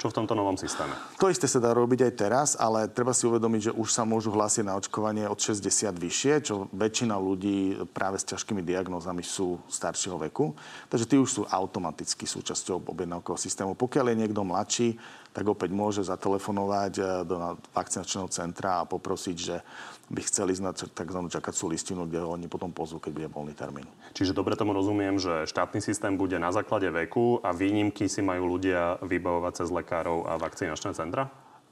Čo 0.00 0.08
v 0.08 0.16
tomto 0.16 0.32
novom 0.32 0.56
systéme? 0.56 0.96
To 1.20 1.28
isté 1.28 1.44
sa 1.44 1.60
dá 1.60 1.76
robiť 1.76 2.08
aj 2.08 2.12
teraz, 2.16 2.48
ale 2.56 2.88
treba 2.88 3.12
si 3.12 3.28
uvedomiť, 3.28 3.68
že 3.68 3.72
už 3.76 3.92
sa 3.92 4.08
môžu 4.08 4.32
hlásiť 4.32 4.64
na 4.64 4.80
očkovanie 4.80 5.28
od 5.28 5.36
60 5.36 5.92
vyššie, 5.92 6.32
čo 6.40 6.72
väčšina 6.72 7.20
ľudí 7.20 7.76
práve 7.92 8.16
s 8.16 8.24
ťažkými 8.32 8.64
diagnózami 8.64 9.20
sú 9.20 9.60
staršieho 9.68 10.16
veku. 10.16 10.56
Takže 10.88 11.04
tí 11.04 11.20
už 11.20 11.28
sú 11.28 11.42
automaticky 11.44 12.24
súčasťou 12.24 12.80
objednávkového 12.80 13.36
systému. 13.44 13.76
Pokiaľ 13.76 14.16
je 14.16 14.20
niekto 14.24 14.40
mladší, 14.40 14.96
tak 15.30 15.46
opäť 15.46 15.70
môže 15.70 16.02
zatelefonovať 16.02 16.92
eh, 16.98 17.06
do 17.26 17.58
vakcinačného 17.74 18.28
centra 18.30 18.82
a 18.82 18.88
poprosiť, 18.88 19.36
že 19.36 19.56
by 20.10 20.20
chceli 20.26 20.58
znať 20.58 20.90
tzv. 20.90 21.20
čakacú 21.30 21.64
listinu, 21.70 22.02
kde 22.02 22.18
ho 22.18 22.34
oni 22.34 22.50
potom 22.50 22.74
pozvú, 22.74 22.98
keď 22.98 23.12
bude 23.14 23.28
voľný 23.30 23.54
termín. 23.54 23.86
Čiže 24.10 24.34
dobre 24.34 24.58
tomu 24.58 24.74
rozumiem, 24.74 25.22
že 25.22 25.46
štátny 25.46 25.78
systém 25.78 26.18
bude 26.18 26.34
na 26.42 26.50
základe 26.50 26.90
veku 26.90 27.38
a 27.46 27.54
výnimky 27.54 28.10
si 28.10 28.18
majú 28.18 28.58
ľudia 28.58 28.98
vybavovať 29.06 29.62
cez 29.62 29.68
lekárov 29.70 30.26
a 30.26 30.34
vakcinačné 30.34 30.98
centra? 30.98 31.30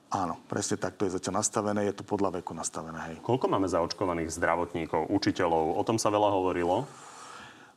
Áno, 0.09 0.41
presne 0.49 0.81
tak 0.81 0.97
to 0.97 1.05
je 1.05 1.21
zatiaľ 1.21 1.45
nastavené, 1.45 1.85
je 1.91 2.01
to 2.01 2.05
podľa 2.07 2.41
veku 2.41 2.57
nastavené. 2.57 3.13
Hej. 3.13 3.17
Koľko 3.21 3.45
máme 3.51 3.69
zaočkovaných 3.69 4.33
zdravotníkov, 4.33 5.13
učiteľov? 5.13 5.77
O 5.77 5.83
tom 5.85 6.01
sa 6.01 6.09
veľa 6.09 6.33
hovorilo. 6.33 6.89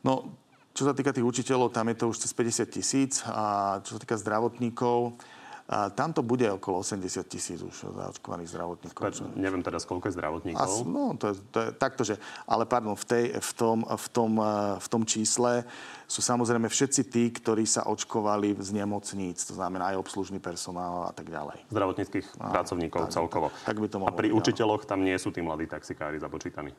No, 0.00 0.32
čo 0.72 0.88
sa 0.88 0.96
týka 0.96 1.12
tých 1.12 1.28
učiteľov, 1.28 1.76
tam 1.76 1.92
je 1.92 1.96
to 2.00 2.08
už 2.08 2.24
cez 2.24 2.32
50 2.32 2.72
tisíc 2.72 3.12
a 3.28 3.76
čo 3.84 3.98
sa 3.98 4.00
týka 4.00 4.16
zdravotníkov, 4.16 5.20
a 5.70 5.88
tam 5.94 6.10
to 6.10 6.26
bude 6.26 6.44
okolo 6.50 6.82
80 6.82 7.22
tisíc 7.30 7.62
už 7.62 7.86
zaočkovaných 7.94 8.50
zdravotníkov. 8.50 9.02
Čo... 9.14 9.24
Neviem 9.38 9.62
teraz, 9.62 9.86
koľko 9.86 10.10
je 10.10 10.14
zdravotníkov. 10.18 10.58
As, 10.58 10.82
no, 10.82 11.14
to 11.14 11.30
je, 11.30 11.34
to 11.54 11.58
je 11.62 11.68
takto, 11.78 12.02
že... 12.02 12.18
Ale 12.50 12.66
pardon, 12.66 12.98
v, 12.98 13.06
tej, 13.06 13.24
v, 13.38 13.52
tom, 13.54 13.78
v, 13.86 14.06
tom, 14.10 14.32
eh, 14.42 14.76
v 14.82 14.86
tom 14.90 15.02
čísle 15.06 15.62
sú 16.10 16.20
samozrejme 16.20 16.66
všetci 16.66 17.02
tí, 17.08 17.30
ktorí 17.30 17.64
sa 17.64 17.86
očkovali 17.88 18.58
z 18.58 18.70
nemocníc, 18.74 19.46
to 19.48 19.56
znamená 19.56 19.94
aj 19.94 20.02
obslužný 20.02 20.42
personál 20.42 21.08
a 21.08 21.12
tak 21.14 21.30
ďalej. 21.30 21.62
Zdravotníckých 21.72 22.26
no, 22.36 22.52
pracovníkov 22.52 23.08
tak, 23.08 23.14
celkovo. 23.16 23.48
Tak 23.64 23.76
by 23.80 23.86
to 23.88 23.96
a 24.02 24.12
pri 24.12 24.28
byť, 24.28 24.36
učiteľoch 24.36 24.82
tam 24.84 25.00
nie 25.06 25.16
sú 25.16 25.32
tí 25.32 25.40
mladí 25.40 25.70
taxikári 25.70 26.20
započítaní 26.20 26.74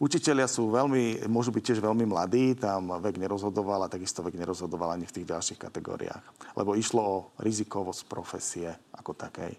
učiteľia 0.00 0.48
sú 0.48 0.72
veľmi, 0.72 1.28
môžu 1.28 1.52
byť 1.52 1.62
tiež 1.62 1.80
veľmi 1.84 2.08
mladí, 2.08 2.56
tam 2.56 2.96
vek 2.96 3.20
nerozhodoval 3.20 3.84
a 3.84 3.92
takisto 3.92 4.24
vek 4.24 4.36
nerozhodoval 4.40 4.96
ani 4.96 5.04
v 5.04 5.14
tých 5.20 5.28
ďalších 5.28 5.60
kategóriách. 5.60 6.56
Lebo 6.56 6.72
išlo 6.72 7.00
o 7.04 7.16
rizikovosť 7.40 8.02
profesie 8.08 8.72
ako 8.96 9.12
takej. 9.12 9.52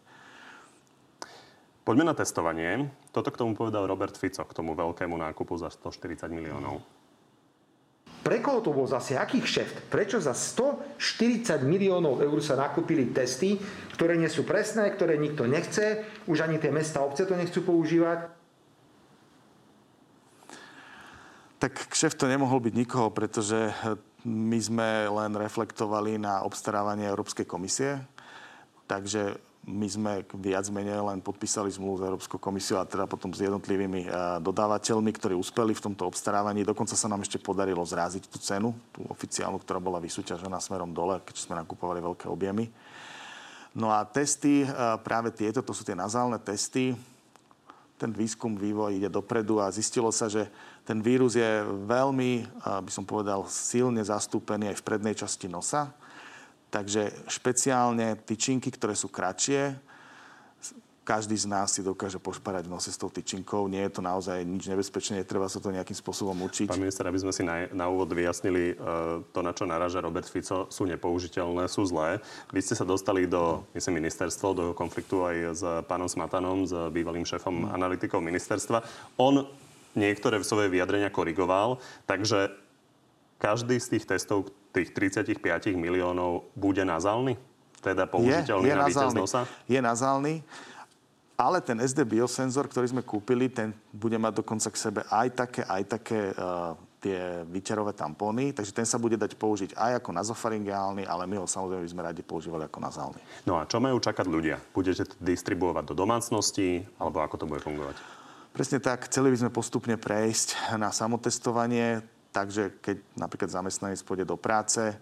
Poďme 1.85 2.11
na 2.11 2.15
testovanie. 2.17 2.91
Toto 3.15 3.31
k 3.31 3.39
tomu 3.39 3.55
povedal 3.55 3.87
Robert 3.87 4.17
Fico, 4.19 4.43
k 4.43 4.57
tomu 4.57 4.75
veľkému 4.75 5.15
nákupu 5.15 5.55
za 5.55 5.71
140 5.71 6.27
miliónov. 6.27 6.83
Pre 8.27 8.43
koho 8.43 8.59
to 8.59 8.75
bol 8.75 8.83
zase 8.83 9.15
aký 9.15 9.39
kšeft? 9.39 9.87
Prečo 9.87 10.19
za 10.19 10.35
140 10.35 11.63
miliónov 11.63 12.19
eur 12.19 12.43
sa 12.43 12.59
nakúpili 12.59 13.07
testy, 13.15 13.55
ktoré 13.95 14.19
nie 14.19 14.27
sú 14.27 14.43
presné, 14.43 14.91
ktoré 14.91 15.15
nikto 15.15 15.47
nechce, 15.47 16.03
už 16.27 16.43
ani 16.43 16.59
tie 16.59 16.75
mesta 16.75 16.99
obce 16.99 17.23
to 17.23 17.39
nechcú 17.39 17.63
používať? 17.63 18.36
Tak 21.57 21.89
kšeft 21.89 22.21
to 22.21 22.29
nemohol 22.29 22.61
byť 22.61 22.73
nikoho, 22.77 23.09
pretože 23.09 23.73
my 24.29 24.59
sme 24.61 25.09
len 25.09 25.31
reflektovali 25.33 26.21
na 26.21 26.45
obstarávanie 26.45 27.09
Európskej 27.09 27.49
komisie. 27.49 27.97
Takže 28.85 29.41
my 29.67 29.87
sme 29.89 30.11
viac 30.39 30.63
menej 30.71 31.03
len 31.03 31.19
podpísali 31.19 31.67
zmluvu 31.67 31.99
s 31.99 32.05
Európskou 32.07 32.39
komisiou 32.39 32.79
a 32.79 32.87
teda 32.87 33.03
potom 33.03 33.35
s 33.35 33.43
jednotlivými 33.43 34.07
eh, 34.07 34.11
dodávateľmi, 34.39 35.11
ktorí 35.11 35.35
uspeli 35.35 35.75
v 35.75 35.83
tomto 35.91 36.07
obstarávaní. 36.07 36.63
Dokonca 36.63 36.95
sa 36.95 37.11
nám 37.11 37.27
ešte 37.27 37.41
podarilo 37.41 37.83
zráziť 37.83 38.31
tú 38.31 38.39
cenu, 38.39 38.71
tú 38.95 39.03
oficiálnu, 39.11 39.59
ktorá 39.59 39.83
bola 39.83 39.99
vysúťažená 39.99 40.61
smerom 40.63 40.95
dole, 40.95 41.19
keď 41.19 41.35
sme 41.35 41.59
nakupovali 41.59 41.99
veľké 41.99 42.31
objemy. 42.31 42.71
No 43.75 43.91
a 43.91 44.07
testy, 44.07 44.63
eh, 44.63 44.71
práve 45.03 45.35
tieto, 45.35 45.59
to 45.59 45.75
sú 45.75 45.83
tie 45.83 45.99
nazálne 45.99 46.39
testy, 46.39 46.95
ten 47.97 48.13
výskum, 48.13 48.53
vývoj 48.53 49.01
ide 49.01 49.09
dopredu 49.09 49.57
a 49.57 49.73
zistilo 49.73 50.13
sa, 50.13 50.29
že 50.29 50.45
ten 50.85 51.01
vírus 51.01 51.33
je 51.33 51.65
veľmi, 51.89 52.45
by 52.61 52.91
som 52.93 53.03
povedal, 53.03 53.49
silne 53.49 53.99
zastúpený 54.05 54.69
aj 54.71 54.77
v 54.79 54.85
prednej 54.85 55.17
časti 55.17 55.49
nosa. 55.49 55.91
Takže 56.69 57.25
špeciálne 57.25 58.21
tyčinky, 58.21 58.69
ktoré 58.69 58.93
sú 58.93 59.09
kratšie, 59.09 59.75
každý 61.07 61.39
z 61.39 61.47
nás 61.47 61.71
si 61.71 61.79
dokáže 61.79 62.19
pošparať 62.19 62.67
v 62.67 62.73
nose 62.75 62.91
s 62.91 62.99
tou 62.99 63.07
tyčinkou. 63.07 63.71
Nie 63.71 63.87
je 63.87 63.95
to 63.95 64.01
naozaj 64.03 64.43
nič 64.43 64.67
nebezpečné, 64.67 65.23
treba 65.23 65.47
sa 65.47 65.63
to 65.63 65.71
nejakým 65.71 65.95
spôsobom 65.95 66.35
učiť. 66.43 66.67
Pán 66.67 66.83
minister, 66.83 67.07
aby 67.07 67.23
sme 67.23 67.31
si 67.31 67.47
na, 67.47 67.71
na 67.71 67.87
úvod 67.87 68.11
vyjasnili 68.11 68.75
uh, 68.75 69.23
to, 69.31 69.39
na 69.39 69.55
čo 69.55 69.63
naráža 69.63 70.03
Robert 70.03 70.27
Fico, 70.27 70.67
sú 70.67 70.83
nepoužiteľné, 70.83 71.71
sú 71.71 71.87
zlé. 71.87 72.19
Vy 72.51 72.59
ste 72.59 72.75
sa 72.75 72.83
dostali 72.83 73.23
do, 73.23 73.63
myslím, 73.71 74.03
ministerstvo, 74.03 74.47
do 74.51 74.65
konfliktu 74.75 75.23
aj 75.23 75.35
s 75.55 75.63
pánom 75.87 76.11
Smatanom, 76.11 76.67
s 76.67 76.75
bývalým 76.91 77.23
šéfom 77.23 77.55
hmm. 77.55 77.71
analytikov 77.71 78.19
ministerstva. 78.19 78.83
On 79.15 79.47
niektoré 79.95 80.43
svoje 80.43 80.67
vyjadrenia 80.67 81.07
korigoval, 81.07 81.79
takže 82.03 82.51
každý 83.39 83.79
z 83.79 83.95
tých 83.95 84.05
testov, 84.11 84.51
tých 84.75 84.91
35 84.91 85.39
miliónov, 85.79 86.51
bude 86.51 86.83
nazálny? 86.83 87.39
teda 87.77 88.09
použiteľný 88.09 88.67
je, 88.67 88.73
je 88.73 88.77
na 88.77 88.85
nazálny, 88.89 89.19
nosa? 89.21 89.41
Je 89.69 89.79
nazálny, 89.79 90.33
ale 91.37 91.61
ten 91.61 91.77
SD 91.77 92.01
biosenzor, 92.01 92.65
ktorý 92.65 92.89
sme 92.89 93.05
kúpili, 93.05 93.45
ten 93.45 93.69
bude 93.93 94.17
mať 94.17 94.41
dokonca 94.41 94.73
k 94.73 94.81
sebe 94.81 95.01
aj 95.05 95.27
také, 95.37 95.61
aj 95.61 95.83
také 95.85 96.19
uh, 96.33 96.73
tie 96.97 97.45
výťarové 97.45 97.93
tampóny, 97.93 98.57
takže 98.57 98.73
ten 98.73 98.89
sa 98.89 98.97
bude 98.97 99.21
dať 99.21 99.37
použiť 99.37 99.77
aj 99.77 100.01
ako 100.01 100.17
nazofaringeálny, 100.17 101.05
ale 101.05 101.29
my 101.29 101.37
ho 101.37 101.45
samozrejme 101.45 101.85
by 101.85 101.93
sme 101.93 102.07
radi 102.09 102.21
používali 102.25 102.65
ako 102.65 102.79
nazálny. 102.81 103.21
No 103.45 103.61
a 103.61 103.69
čo 103.69 103.77
majú 103.77 104.01
čakať 104.01 104.25
ľudia? 104.25 104.57
Budete 104.73 105.05
to 105.05 105.15
distribuovať 105.21 105.85
do 105.85 105.93
domácností, 105.93 106.81
alebo 106.97 107.21
ako 107.21 107.37
to 107.37 107.45
bude 107.45 107.61
fungovať? 107.61 108.01
Presne 108.57 108.81
tak. 108.81 109.05
Chceli 109.05 109.29
by 109.29 109.37
sme 109.45 109.51
postupne 109.53 109.93
prejsť 109.93 110.73
na 110.81 110.89
samotestovanie, 110.89 112.01
takže 112.33 112.81
keď 112.81 112.97
napríklad 113.13 113.53
zamestnanec 113.53 114.01
pôjde 114.01 114.25
do 114.25 114.33
práce, 114.33 114.97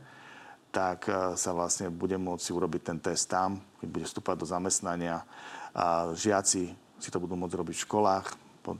tak 0.76 1.08
e, 1.08 1.39
sa 1.39 1.56
vlastne 1.56 1.88
bude 1.88 2.19
môcť 2.19 2.52
urobiť 2.52 2.82
ten 2.84 3.00
test 3.00 3.32
tam, 3.32 3.63
keď 3.80 3.88
bude 3.88 4.06
vstúpať 4.12 4.36
do 4.36 4.43
zamestnania. 4.43 5.24
A 5.75 6.15
žiaci 6.15 6.71
si 6.71 7.09
to 7.11 7.19
budú 7.19 7.35
môcť 7.35 7.55
robiť 7.59 7.75
v 7.75 7.83
školách 7.83 8.25
pod, 8.63 8.79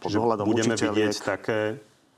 pod 0.00 0.10
dohľadom 0.10 0.46
budeme 0.46 0.78
učiteľiek. 0.78 0.94
vidieť 0.94 1.16
také 1.20 1.58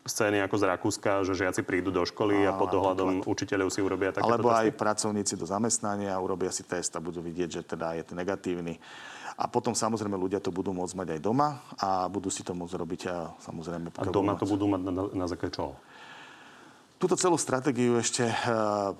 scény 0.08 0.40
ako 0.40 0.56
z 0.56 0.64
Rakúska, 0.64 1.10
že 1.26 1.36
žiaci 1.36 1.60
prídu 1.62 1.92
do 1.92 2.00
školy 2.06 2.48
a, 2.48 2.56
a 2.56 2.56
pod 2.56 2.72
dohľadom 2.72 3.28
učiteľov 3.28 3.68
si 3.68 3.84
urobia 3.84 4.12
takéto 4.12 4.24
Alebo 4.24 4.48
testy? 4.48 4.60
aj 4.64 4.68
pracovníci 4.80 5.34
do 5.36 5.44
zamestnania 5.44 6.16
urobia 6.16 6.48
si 6.48 6.64
test 6.64 6.96
a 6.96 7.00
budú 7.00 7.20
vidieť, 7.20 7.60
že 7.60 7.62
teda 7.64 8.00
je 8.00 8.02
negatívny. 8.16 8.80
A 9.38 9.46
potom 9.46 9.70
samozrejme 9.70 10.18
ľudia 10.18 10.42
to 10.42 10.50
budú 10.50 10.74
môcť 10.74 10.94
mať 10.98 11.08
aj 11.14 11.20
doma 11.22 11.62
a 11.78 12.10
budú 12.10 12.26
si 12.26 12.42
to 12.42 12.58
môcť 12.58 12.74
robiť 12.74 13.00
a 13.06 13.16
samozrejme... 13.38 13.94
A 13.94 14.10
doma 14.10 14.34
to 14.34 14.48
budú 14.48 14.66
mať 14.66 14.80
na, 14.82 14.92
na, 14.92 15.02
na 15.14 15.26
základe 15.30 15.54
čoho? 15.54 15.78
Túto 16.98 17.14
celú 17.14 17.38
stratégiu 17.38 17.94
ešte 17.94 18.26
uh, 18.26 18.98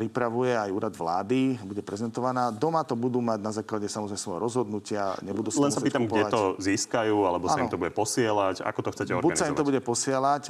pripravuje 0.00 0.56
aj 0.56 0.72
úrad 0.72 0.94
vlády, 0.96 1.60
bude 1.60 1.84
prezentovaná. 1.84 2.48
Doma 2.48 2.80
to 2.88 2.96
budú 2.96 3.20
mať 3.20 3.40
na 3.44 3.52
základe 3.52 3.84
samozrejme 3.84 4.16
svojho 4.16 4.40
rozhodnutia. 4.40 5.12
Nebudú 5.20 5.52
Len 5.60 5.68
sa 5.68 5.84
pýtam, 5.84 6.08
kupovať. 6.08 6.16
kde 6.16 6.32
to 6.32 6.42
získajú, 6.56 7.16
alebo 7.28 7.44
ano. 7.44 7.52
sa 7.52 7.60
im 7.60 7.68
to 7.68 7.76
bude 7.76 7.92
posielať. 7.92 8.64
Ako 8.64 8.80
to 8.80 8.90
chcete 8.96 9.12
organizovať? 9.12 9.28
Buď 9.28 9.36
sa 9.36 9.48
im 9.52 9.56
to 9.60 9.68
bude 9.68 9.80
posielať, 9.84 10.42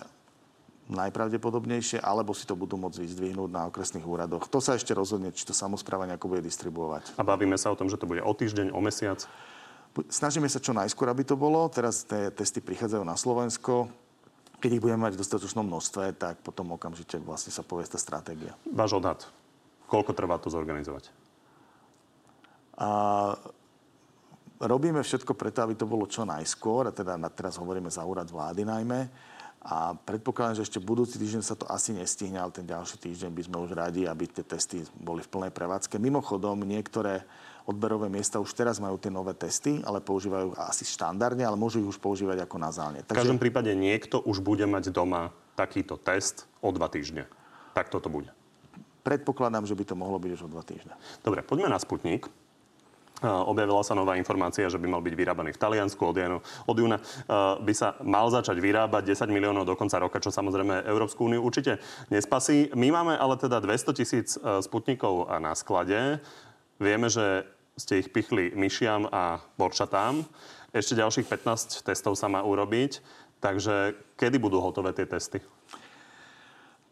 najpravdepodobnejšie, 0.90 2.02
alebo 2.02 2.34
si 2.34 2.44
to 2.44 2.58
budú 2.58 2.74
môcť 2.78 2.98
vyzdvihnúť 3.02 3.50
na 3.50 3.70
okresných 3.70 4.02
úradoch. 4.02 4.50
To 4.50 4.58
sa 4.58 4.74
ešte 4.74 4.90
rozhodne, 4.94 5.30
či 5.30 5.46
to 5.46 5.54
samozpráva 5.54 6.06
nejako 6.10 6.36
bude 6.36 6.42
distribuovať. 6.42 7.14
A 7.18 7.22
bavíme 7.22 7.54
sa 7.54 7.70
o 7.70 7.78
tom, 7.78 7.86
že 7.86 7.96
to 7.96 8.10
bude 8.10 8.22
o 8.22 8.32
týždeň, 8.34 8.74
o 8.74 8.80
mesiac? 8.82 9.22
Snažíme 10.06 10.46
sa 10.46 10.62
čo 10.62 10.70
najskôr, 10.70 11.10
aby 11.10 11.26
to 11.26 11.34
bolo. 11.34 11.66
Teraz 11.66 12.06
tie 12.06 12.30
testy 12.30 12.62
prichádzajú 12.62 13.02
na 13.02 13.18
Slovensko. 13.18 13.90
Keď 14.60 14.76
ich 14.76 14.82
budeme 14.82 15.08
mať 15.08 15.16
v 15.16 15.22
dostatočnom 15.24 15.64
množstve, 15.66 16.20
tak 16.20 16.44
potom 16.44 16.76
okamžite 16.76 17.16
vlastne 17.18 17.48
sa 17.50 17.64
povie 17.64 17.88
tá 17.88 17.96
stratégia. 17.96 18.54
Váš 18.68 19.00
odhad. 19.00 19.24
Koľko 19.90 20.14
trvá 20.14 20.38
to 20.38 20.46
zorganizovať? 20.46 21.10
A 22.78 22.90
robíme 24.62 25.02
všetko 25.02 25.34
preto, 25.34 25.66
aby 25.66 25.74
to 25.74 25.90
bolo 25.90 26.06
čo 26.06 26.22
najskôr. 26.22 26.88
A 26.88 26.94
teda 26.94 27.18
teraz 27.34 27.58
hovoríme 27.58 27.90
za 27.90 28.06
úrad 28.06 28.30
vlády 28.30 28.62
najmä. 28.62 29.10
A 29.60 29.92
predpokladám, 29.92 30.56
že 30.56 30.64
ešte 30.64 30.80
budúci 30.80 31.20
týždeň 31.20 31.42
sa 31.44 31.52
to 31.52 31.68
asi 31.68 31.92
nestihne, 31.92 32.40
ale 32.40 32.48
ten 32.48 32.64
ďalší 32.64 32.96
týždeň 32.96 33.28
by 33.28 33.42
sme 33.44 33.56
už 33.60 33.76
radi, 33.76 34.08
aby 34.08 34.24
tie 34.24 34.40
testy 34.40 34.80
boli 34.96 35.20
v 35.20 35.28
plnej 35.28 35.52
prevádzke. 35.52 36.00
Mimochodom, 36.00 36.64
niektoré 36.64 37.28
odberové 37.68 38.08
miesta 38.08 38.40
už 38.40 38.56
teraz 38.56 38.80
majú 38.80 38.96
tie 38.96 39.12
nové 39.12 39.36
testy, 39.36 39.84
ale 39.84 40.00
používajú 40.00 40.56
asi 40.56 40.88
štandardne, 40.88 41.44
ale 41.44 41.60
môžu 41.60 41.84
ich 41.84 41.92
už 41.92 42.00
používať 42.00 42.48
ako 42.48 42.56
nazálne. 42.56 43.04
Takže... 43.04 43.20
V 43.20 43.20
každom 43.20 43.36
prípade 43.36 43.68
niekto 43.76 44.24
už 44.24 44.40
bude 44.40 44.64
mať 44.64 44.96
doma 44.96 45.28
takýto 45.60 46.00
test 46.00 46.48
o 46.64 46.72
dva 46.72 46.88
týždne. 46.88 47.28
Tak 47.76 47.92
toto 47.92 48.08
bude. 48.08 48.32
Predpokladám, 49.00 49.64
že 49.64 49.76
by 49.76 49.84
to 49.88 49.94
mohlo 49.96 50.20
byť 50.20 50.30
už 50.36 50.42
o 50.46 50.52
dva 50.52 50.60
týždne. 50.60 50.92
Dobre, 51.24 51.40
poďme 51.40 51.72
na 51.72 51.80
Sputnik. 51.80 52.28
Objavila 53.20 53.84
sa 53.84 53.92
nová 53.92 54.16
informácia, 54.16 54.72
že 54.72 54.80
by 54.80 54.88
mal 54.88 55.04
byť 55.04 55.12
vyrábaný 55.12 55.52
v 55.52 55.60
Taliansku 55.60 56.00
od, 56.00 56.16
janu, 56.16 56.40
od 56.64 56.76
júna. 56.76 56.96
By 57.60 57.72
sa 57.76 57.92
mal 58.00 58.32
začať 58.32 58.56
vyrábať 58.56 59.12
10 59.12 59.28
miliónov 59.28 59.68
do 59.68 59.76
konca 59.76 60.00
roka, 60.00 60.24
čo 60.24 60.32
samozrejme 60.32 60.88
Európsku 60.88 61.28
úniu 61.28 61.44
určite 61.44 61.84
nespasí. 62.08 62.72
My 62.72 62.88
máme 62.88 63.20
ale 63.20 63.36
teda 63.36 63.60
200 63.60 63.92
tisíc 63.92 64.40
Sputnikov 64.40 65.28
na 65.36 65.52
sklade. 65.52 66.24
Vieme, 66.80 67.12
že 67.12 67.44
ste 67.76 68.00
ich 68.00 68.08
pichli 68.08 68.56
myšiam 68.56 69.04
a 69.12 69.44
borčatám. 69.60 70.24
Ešte 70.72 70.96
ďalších 70.96 71.28
15 71.28 71.84
testov 71.84 72.16
sa 72.16 72.32
má 72.32 72.40
urobiť. 72.40 73.04
Takže 73.44 74.00
kedy 74.16 74.40
budú 74.40 74.64
hotové 74.64 74.96
tie 74.96 75.04
testy? 75.04 75.44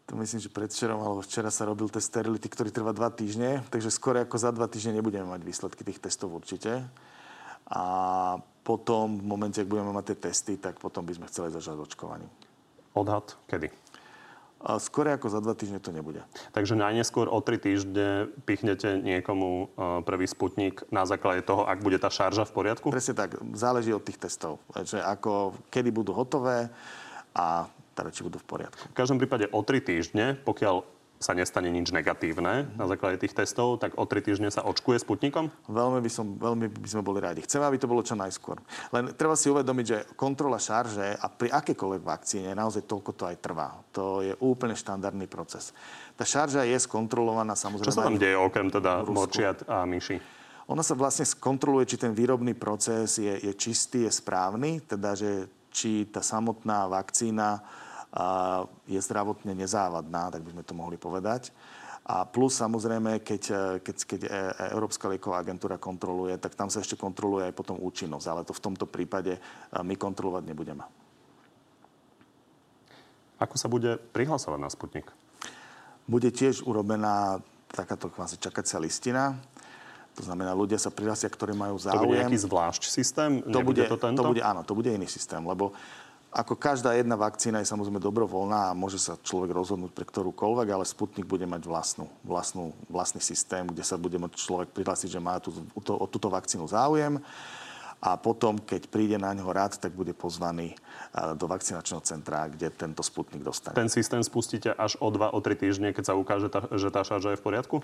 To 0.09 0.17
myslím, 0.17 0.41
že 0.41 0.49
predvčerom 0.49 0.97
alebo 0.97 1.21
včera 1.21 1.53
sa 1.53 1.69
robil 1.69 1.85
test 1.93 2.09
sterility, 2.09 2.49
ktorý 2.49 2.73
trvá 2.73 2.97
dva 2.97 3.13
týždne, 3.13 3.61
takže 3.69 3.93
skôr 3.93 4.17
ako 4.17 4.41
za 4.41 4.49
dva 4.49 4.65
týždne 4.65 4.97
nebudeme 4.97 5.29
mať 5.29 5.45
výsledky 5.45 5.85
tých 5.85 6.01
testov 6.01 6.33
určite. 6.33 6.89
A 7.69 7.83
potom, 8.65 9.21
v 9.21 9.25
momente, 9.29 9.61
ak 9.61 9.69
budeme 9.69 9.93
mať 9.93 10.13
tie 10.13 10.17
testy, 10.33 10.57
tak 10.57 10.81
potom 10.81 11.05
by 11.05 11.13
sme 11.13 11.29
chceli 11.29 11.53
začať 11.53 11.77
očkovaním. 11.77 12.29
Odhad 12.97 13.37
kedy? 13.45 13.69
A 14.59 14.75
skôr 14.81 15.07
ako 15.07 15.29
za 15.31 15.39
dva 15.39 15.55
týždne 15.55 15.79
to 15.79 15.93
nebude. 15.93 16.19
Takže 16.51 16.75
najneskôr 16.75 17.31
o 17.31 17.39
tri 17.39 17.55
týždne 17.55 18.27
pichnete 18.43 18.99
niekomu 18.99 19.47
e, 19.47 19.65
prvý 20.03 20.27
sputnik 20.27 20.83
na 20.91 21.07
základe 21.07 21.47
toho, 21.47 21.63
ak 21.63 21.79
bude 21.79 21.95
tá 21.95 22.11
šarža 22.11 22.43
v 22.43 22.51
poriadku? 22.51 22.91
Presne 22.91 23.15
tak. 23.15 23.39
Záleží 23.55 23.95
od 23.95 24.03
tých 24.03 24.19
testov. 24.19 24.59
Že 24.75 24.99
ako, 24.99 25.55
kedy 25.71 25.95
budú 25.95 26.11
hotové 26.11 26.67
a 27.31 27.71
teda 27.99 28.15
či 28.15 28.23
budú 28.23 28.39
v 28.39 28.47
poriadku. 28.47 28.83
V 28.87 28.95
každom 28.95 29.19
prípade 29.19 29.51
o 29.51 29.59
tri 29.59 29.83
týždne, 29.83 30.39
pokiaľ 30.47 30.99
sa 31.19 31.35
nestane 31.35 31.67
nič 31.67 31.91
negatívne 31.91 32.71
na 32.79 32.85
základe 32.87 33.19
tých 33.19 33.35
testov, 33.35 33.75
tak 33.83 33.99
o 33.99 34.07
tri 34.07 34.23
týždne 34.23 34.47
sa 34.47 34.63
očkuje 34.63 35.03
Sputnikom? 35.03 35.51
Veľmi 35.67 35.99
by, 35.99 36.07
som, 36.07 36.39
veľmi 36.39 36.71
by 36.71 36.87
sme 36.87 37.03
boli 37.03 37.19
rádi. 37.19 37.43
Chceme, 37.43 37.67
aby 37.67 37.75
to 37.75 37.91
bolo 37.91 37.99
čo 37.99 38.15
najskôr. 38.15 38.63
Len 38.95 39.11
treba 39.19 39.35
si 39.35 39.51
uvedomiť, 39.51 39.85
že 39.85 39.97
kontrola 40.15 40.55
šarže 40.55 41.19
a 41.19 41.27
pri 41.27 41.51
akékoľvek 41.51 42.01
vakcíne 42.07 42.55
naozaj 42.55 42.87
toľko 42.87 43.11
to 43.19 43.23
aj 43.27 43.35
trvá. 43.43 43.83
To 43.91 44.23
je 44.23 44.31
úplne 44.39 44.79
štandardný 44.79 45.27
proces. 45.27 45.75
Tá 46.15 46.23
šarža 46.23 46.63
je 46.63 46.79
skontrolovaná 46.79 47.51
samozrejme... 47.51 47.91
Čo 47.91 47.99
sa 47.99 48.07
tam 48.07 48.15
deje 48.15 48.39
okrem 48.39 48.71
teda 48.71 49.03
močiat 49.03 49.67
a 49.67 49.83
myši? 49.83 50.23
Ona 50.71 50.87
sa 50.87 50.95
vlastne 50.95 51.27
skontroluje, 51.27 51.83
či 51.83 51.97
ten 51.99 52.15
výrobný 52.15 52.55
proces 52.55 53.19
je, 53.19 53.43
je 53.43 53.51
čistý, 53.59 54.07
je 54.07 54.11
správny, 54.13 54.87
teda 54.87 55.19
že 55.19 55.51
či 55.67 56.07
tá 56.07 56.23
samotná 56.23 56.87
vakcína 56.87 57.59
je 58.89 58.99
zdravotne 58.99 59.53
nezávadná, 59.53 60.33
tak 60.33 60.41
by 60.41 60.49
sme 60.57 60.63
to 60.65 60.73
mohli 60.73 60.97
povedať. 60.97 61.53
A 62.09 62.25
plus 62.25 62.57
samozrejme, 62.57 63.21
keď, 63.21 63.43
keď, 63.85 63.97
keď 64.01 64.21
e, 64.25 64.29
e, 64.33 64.33
Európska 64.73 65.05
lieková 65.05 65.45
agentúra 65.45 65.77
kontroluje, 65.77 66.41
tak 66.41 66.57
tam 66.57 66.65
sa 66.65 66.81
ešte 66.81 66.97
kontroluje 66.97 67.45
aj 67.45 67.53
potom 67.53 67.77
účinnosť. 67.77 68.25
Ale 68.25 68.41
to 68.49 68.57
v 68.57 68.63
tomto 68.65 68.89
prípade 68.89 69.37
e, 69.37 69.39
my 69.85 69.93
kontrolovať 69.93 70.43
nebudeme. 70.49 70.81
Ako 73.37 73.55
sa 73.61 73.69
bude 73.69 74.01
prihlasovať 74.09 74.57
na 74.57 74.73
Sputnik? 74.73 75.05
Bude 76.09 76.33
tiež 76.33 76.65
urobená 76.65 77.45
takáto 77.69 78.09
kvázi 78.09 78.41
čakacia 78.41 78.81
listina. 78.81 79.37
To 80.17 80.25
znamená, 80.25 80.57
ľudia 80.57 80.81
sa 80.81 80.89
prihlásia, 80.89 81.29
ktorí 81.29 81.53
majú 81.53 81.77
záujem. 81.77 82.01
To 82.01 82.09
bude 82.09 82.21
nejaký 82.25 82.41
zvlášť 82.41 82.89
systém? 82.89 83.45
To 83.45 83.61
bude, 83.61 83.85
to, 83.85 84.01
tento? 84.01 84.17
to 84.17 84.33
bude, 84.33 84.41
áno, 84.41 84.65
to 84.65 84.73
bude 84.73 84.89
iný 84.89 85.05
systém, 85.05 85.45
lebo 85.45 85.77
ako 86.29 86.53
každá 86.53 86.93
jedna 86.93 87.17
vakcína 87.17 87.61
je 87.61 87.71
samozrejme 87.73 87.97
dobrovoľná 87.97 88.69
a 88.69 88.77
môže 88.77 89.01
sa 89.01 89.17
človek 89.17 89.49
rozhodnúť 89.49 89.89
pre 89.97 90.05
ktorúkoľvek, 90.05 90.67
ale 90.69 90.85
Sputnik 90.85 91.25
bude 91.25 91.49
mať 91.49 91.65
vlastnú, 91.65 92.05
vlastnú, 92.21 92.77
vlastný 92.85 93.17
systém, 93.17 93.65
kde 93.65 93.81
sa 93.81 93.97
bude 93.97 94.21
môcť 94.21 94.37
človek 94.37 94.69
prihlásiť, 94.69 95.09
že 95.09 95.21
má 95.21 95.41
tú, 95.41 95.49
tú, 95.81 95.97
o 95.97 96.05
túto 96.05 96.29
vakcínu 96.29 96.69
záujem 96.69 97.17
a 97.99 98.15
potom, 98.15 98.61
keď 98.61 98.87
príde 98.87 99.17
na 99.19 99.35
ňo 99.35 99.51
rád, 99.51 99.75
tak 99.75 99.91
bude 99.91 100.15
pozvaný 100.15 100.71
do 101.35 101.45
vakcinačného 101.51 101.99
centra, 102.05 102.47
kde 102.47 102.71
tento 102.71 103.03
Sputnik 103.03 103.43
dostane. 103.43 103.75
Ten 103.75 103.91
systém 103.91 104.23
spustíte 104.23 104.71
až 104.71 104.95
o 105.03 105.11
2-3 105.11 105.35
týždne, 105.59 105.89
keď 105.91 106.13
sa 106.13 106.15
ukáže, 106.15 106.47
že 106.79 106.89
tá 106.93 107.03
šarža 107.03 107.35
je 107.35 107.39
v 107.41 107.45
poriadku? 107.45 107.83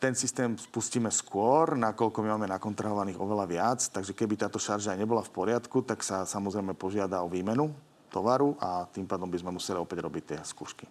Ten 0.00 0.16
systém 0.16 0.56
spustíme 0.56 1.12
skôr, 1.12 1.76
nakoľko 1.76 2.24
my 2.24 2.28
máme 2.38 2.48
nakontrahovaných 2.48 3.20
oveľa 3.20 3.46
viac, 3.50 3.80
takže 3.84 4.16
keby 4.16 4.40
táto 4.40 4.56
šarža 4.56 4.96
nebola 4.96 5.20
v 5.20 5.34
poriadku, 5.34 5.84
tak 5.84 6.00
sa 6.00 6.24
samozrejme 6.24 6.72
požiada 6.72 7.20
o 7.20 7.28
výmenu 7.28 7.68
tovaru 8.08 8.56
a 8.60 8.88
tým 8.88 9.04
pádom 9.04 9.28
by 9.28 9.40
sme 9.40 9.56
museli 9.56 9.76
opäť 9.76 10.04
robiť 10.04 10.24
tie 10.24 10.38
skúšky. 10.40 10.88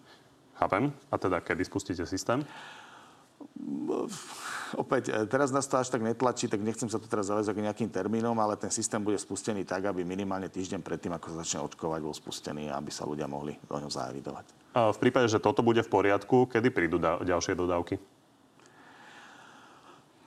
Chápem. 0.58 0.94
A 1.10 1.18
teda 1.18 1.42
kedy 1.42 1.62
spustíte 1.66 2.06
systém? 2.06 2.46
Opäť, 4.78 5.10
e, 5.10 5.26
teraz 5.26 5.50
nás 5.50 5.66
to 5.66 5.76
až 5.76 5.90
tak 5.90 6.00
netlačí, 6.00 6.46
tak 6.46 6.62
nechcem 6.62 6.86
sa 6.86 7.02
tu 7.02 7.10
teraz 7.10 7.28
zavezať 7.28 7.52
k 7.58 7.64
nejakým 7.66 7.90
termínom, 7.90 8.38
ale 8.38 8.54
ten 8.54 8.70
systém 8.70 9.02
bude 9.02 9.18
spustený 9.18 9.66
tak, 9.66 9.90
aby 9.90 10.06
minimálne 10.06 10.46
týždeň 10.46 10.80
predtým, 10.80 11.12
ako 11.18 11.34
sa 11.34 11.36
začne 11.42 11.66
očkovať, 11.66 12.00
bol 12.00 12.14
spustený, 12.14 12.70
aby 12.70 12.90
sa 12.94 13.04
ľudia 13.04 13.26
mohli 13.26 13.58
do 13.66 13.76
ňo 13.76 13.90
zaevidovať. 13.90 14.46
A 14.78 14.94
v 14.94 14.98
prípade, 15.02 15.28
že 15.28 15.42
toto 15.42 15.60
bude 15.60 15.82
v 15.82 15.90
poriadku, 15.90 16.48
kedy 16.48 16.68
prídu 16.70 16.96
da- 16.96 17.20
ďalšie 17.20 17.58
dodávky? 17.58 18.00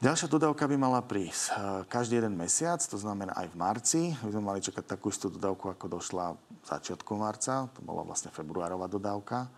Ďalšia 0.05 0.29
dodávka 0.29 0.69
by 0.69 0.77
mala 0.77 1.01
prísť 1.01 1.49
eh, 1.49 1.55
každý 1.89 2.21
jeden 2.21 2.37
mesiac, 2.37 2.77
to 2.77 2.93
znamená 2.93 3.33
aj 3.41 3.49
v 3.49 3.57
marci. 3.57 4.01
My 4.21 4.29
sme 4.29 4.43
mali 4.53 4.61
čakať 4.61 4.85
takú 4.85 5.09
istú 5.09 5.33
dodávku, 5.33 5.65
ako 5.65 5.97
došla 5.97 6.37
začiatkom 6.61 7.25
marca. 7.25 7.65
To 7.73 7.81
bola 7.81 8.05
vlastne 8.05 8.29
februárová 8.29 8.85
dodávka. 8.85 9.49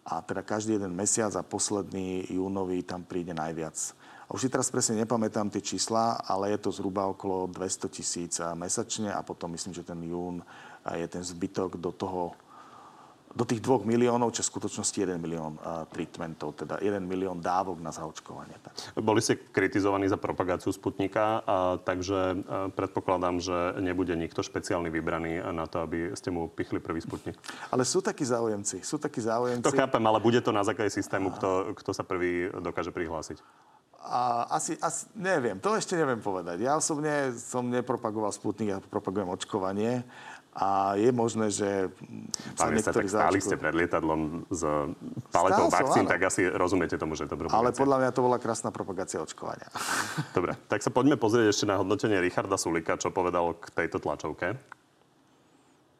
A 0.00 0.24
teda 0.24 0.40
každý 0.40 0.80
jeden 0.80 0.96
mesiac 0.96 1.28
a 1.36 1.44
posledný 1.44 2.24
júnový 2.24 2.88
tam 2.88 3.04
príde 3.04 3.36
najviac. 3.36 3.76
A 4.24 4.32
už 4.32 4.48
si 4.48 4.48
teraz 4.48 4.72
presne 4.72 5.04
nepamätám 5.04 5.52
tie 5.52 5.60
čísla, 5.60 6.24
ale 6.24 6.56
je 6.56 6.64
to 6.64 6.72
zhruba 6.72 7.12
okolo 7.12 7.44
200 7.44 7.92
tisíc 7.92 8.40
mesačne 8.56 9.12
a 9.12 9.20
potom 9.20 9.52
myslím, 9.52 9.76
že 9.76 9.84
ten 9.84 10.00
jún 10.00 10.40
je 10.88 11.04
ten 11.04 11.20
zbytok 11.20 11.76
do 11.76 11.92
toho 11.92 12.32
do 13.36 13.44
tých 13.44 13.60
dvoch 13.60 13.84
miliónov, 13.84 14.32
čo 14.32 14.40
v 14.40 14.56
skutočnosti 14.56 14.96
1 14.96 15.20
milión 15.20 15.60
uh, 15.60 15.84
treatmentov, 15.92 16.56
teda 16.56 16.80
1 16.80 17.04
milión 17.04 17.36
dávok 17.36 17.84
na 17.84 17.92
zaočkovanie. 17.92 18.56
Tak. 18.64 18.96
Boli 18.96 19.20
ste 19.20 19.36
kritizovaní 19.36 20.08
za 20.08 20.16
propagáciu 20.16 20.72
Sputnika, 20.72 21.44
a, 21.44 21.76
takže 21.76 22.16
a, 22.16 22.72
predpokladám, 22.72 23.36
že 23.44 23.76
nebude 23.84 24.16
nikto 24.16 24.40
špeciálny 24.40 24.88
vybraný 24.88 25.44
na 25.52 25.68
to, 25.68 25.84
aby 25.84 26.16
ste 26.16 26.32
mu 26.32 26.48
pichli 26.48 26.80
prvý 26.80 27.04
Sputnik. 27.04 27.36
Ale 27.68 27.84
sú 27.84 28.00
takí 28.00 28.24
záujemci, 28.24 28.80
sú 28.80 28.96
takí 28.96 29.20
záujemci. 29.20 29.68
To 29.68 29.76
chápem, 29.76 30.00
ale 30.00 30.16
bude 30.16 30.40
to 30.40 30.48
na 30.56 30.64
základe 30.64 30.88
systému, 30.88 31.36
kto, 31.36 31.76
kto 31.76 31.90
sa 31.92 32.08
prvý 32.08 32.48
dokáže 32.48 32.88
prihlásiť. 32.88 33.44
A 34.06 34.46
asi, 34.54 34.78
asi, 34.78 35.10
neviem, 35.18 35.58
to 35.58 35.74
ešte 35.74 35.98
neviem 35.98 36.22
povedať. 36.22 36.62
Ja 36.62 36.78
osobne 36.78 37.34
som 37.34 37.66
nepropagoval 37.66 38.30
Sputnik, 38.30 38.70
ja 38.70 38.78
propagujem 38.78 39.26
očkovanie. 39.26 40.06
A 40.56 40.96
je 40.96 41.12
možné, 41.12 41.52
že 41.52 41.92
Pán 42.56 42.72
niektorí 42.72 43.04
tak 43.04 43.12
stáli 43.12 43.44
ste 43.44 43.60
pred 43.60 43.76
lietadlom 43.76 44.48
s 44.48 44.64
paletou 45.28 45.68
vakcín, 45.68 46.08
tak 46.08 46.32
asi 46.32 46.48
rozumiete 46.48 46.96
tomu, 46.96 47.12
že 47.12 47.28
je 47.28 47.30
to 47.30 47.36
propagácia. 47.36 47.60
Ale 47.60 47.76
podľa 47.76 47.96
mňa 48.00 48.10
to 48.16 48.20
bola 48.24 48.40
krásna 48.40 48.72
propagácia 48.72 49.20
očkovania. 49.20 49.68
Dobre, 50.36 50.56
tak 50.72 50.80
sa 50.80 50.88
poďme 50.88 51.20
pozrieť 51.20 51.52
ešte 51.52 51.68
na 51.68 51.76
hodnotenie 51.76 52.16
Richarda 52.24 52.56
Sulika, 52.56 52.96
čo 52.96 53.12
povedal 53.12 53.52
k 53.60 53.68
tejto 53.84 54.00
tlačovke. 54.00 54.56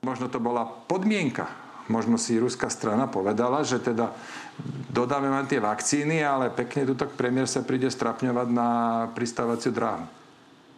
Možno 0.01 0.33
to 0.33 0.40
bola 0.40 0.64
podmienka. 0.64 1.53
Možno 1.92 2.19
si 2.19 2.40
ruská 2.40 2.66
strana 2.73 3.07
povedala, 3.07 3.62
že 3.62 3.79
teda 3.79 4.11
dodáme 4.90 5.31
vám 5.31 5.47
tie 5.47 5.62
vakcíny, 5.62 6.25
ale 6.25 6.51
pekne 6.51 6.83
tuto 6.83 7.07
premiér 7.07 7.47
sa 7.47 7.62
príde 7.62 7.92
strapňovať 7.92 8.49
na 8.51 8.69
pristávaciu 9.12 9.71
dráhu. 9.71 10.09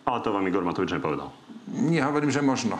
Ale 0.05 0.19
to 0.21 0.35
vám 0.35 0.45
Igor 0.51 0.67
Matovič 0.67 0.93
nepovedal. 0.99 1.31
Nie, 1.69 2.05
hovorím, 2.05 2.33
že 2.33 2.45
možno. 2.45 2.77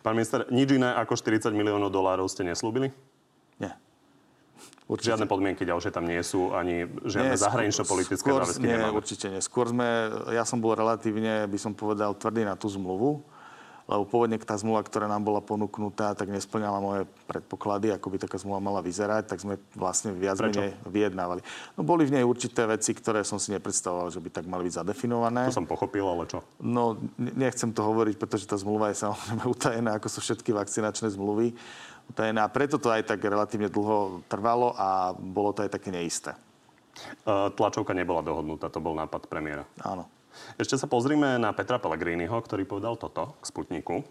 Pán 0.00 0.16
minister, 0.16 0.48
nič 0.48 0.72
iné 0.72 0.96
ako 0.96 1.12
40 1.12 1.52
miliónov 1.52 1.92
dolárov 1.92 2.24
ste 2.28 2.40
neslúbili? 2.40 2.88
Nie. 3.60 3.76
Určite. 4.88 5.14
Žiadne 5.14 5.28
podmienky 5.30 5.62
ďalšie 5.62 5.92
tam 5.92 6.08
nie 6.08 6.18
sú, 6.24 6.50
ani 6.56 6.88
žiadne 7.06 7.36
zahranično-politické 7.36 8.26
záväzky 8.26 8.64
nie, 8.64 8.74
nemáme. 8.74 8.96
určite 8.96 9.30
nie. 9.30 9.40
Skôr 9.44 9.70
sme, 9.70 9.86
ja 10.34 10.42
som 10.42 10.58
bol 10.58 10.74
relatívne, 10.74 11.46
by 11.46 11.58
som 11.60 11.76
povedal, 11.76 12.16
tvrdý 12.16 12.42
na 12.48 12.58
tú 12.58 12.66
zmluvu 12.66 13.22
lebo 13.90 14.06
pôvodne 14.06 14.38
tá 14.38 14.54
zmluva, 14.54 14.86
ktorá 14.86 15.10
nám 15.10 15.26
bola 15.26 15.42
ponúknutá, 15.42 16.14
tak 16.14 16.30
nesplňala 16.30 16.78
moje 16.78 17.02
predpoklady, 17.26 17.90
ako 17.90 18.06
by 18.14 18.16
taká 18.22 18.38
zmluva 18.38 18.62
mala 18.62 18.78
vyzerať, 18.78 19.26
tak 19.26 19.42
sme 19.42 19.58
vlastne 19.74 20.14
viac 20.14 20.38
Prečo? 20.38 20.62
menej 20.62 20.78
vyjednávali. 20.86 21.42
No 21.74 21.82
boli 21.82 22.06
v 22.06 22.14
nej 22.14 22.22
určité 22.22 22.70
veci, 22.70 22.94
ktoré 22.94 23.26
som 23.26 23.42
si 23.42 23.50
nepredstavoval, 23.50 24.14
že 24.14 24.22
by 24.22 24.30
tak 24.30 24.46
mali 24.46 24.70
byť 24.70 24.78
zadefinované. 24.78 25.50
To 25.50 25.58
som 25.58 25.66
pochopil, 25.66 26.06
ale 26.06 26.30
čo? 26.30 26.46
No, 26.62 27.02
nechcem 27.18 27.74
to 27.74 27.82
hovoriť, 27.82 28.14
pretože 28.14 28.46
tá 28.46 28.54
zmluva 28.54 28.94
je 28.94 29.02
samozrejme 29.02 29.42
utajená, 29.58 29.98
ako 29.98 30.06
sú 30.06 30.18
všetky 30.22 30.54
vakcinačné 30.54 31.10
zmluvy. 31.10 31.58
Utajená. 32.14 32.46
A 32.46 32.52
preto 32.52 32.78
to 32.78 32.94
aj 32.94 33.10
tak 33.10 33.18
relatívne 33.18 33.66
dlho 33.66 34.22
trvalo 34.30 34.70
a 34.78 35.10
bolo 35.18 35.50
to 35.50 35.66
aj 35.66 35.74
také 35.74 35.90
neisté. 35.90 36.38
Tlačovka 37.26 37.94
nebola 37.94 38.22
dohodnutá, 38.22 38.70
to 38.70 38.82
bol 38.82 38.94
nápad 38.94 39.26
premiéra. 39.26 39.66
Áno. 39.82 40.19
Ešte 40.58 40.76
sa 40.78 40.86
pozrime 40.86 41.38
na 41.38 41.50
Petra 41.52 41.80
Pellegriniho, 41.80 42.34
ktorý 42.34 42.66
povedal 42.66 42.96
toto 43.00 43.38
k 43.40 43.44
Sputniku. 43.44 44.02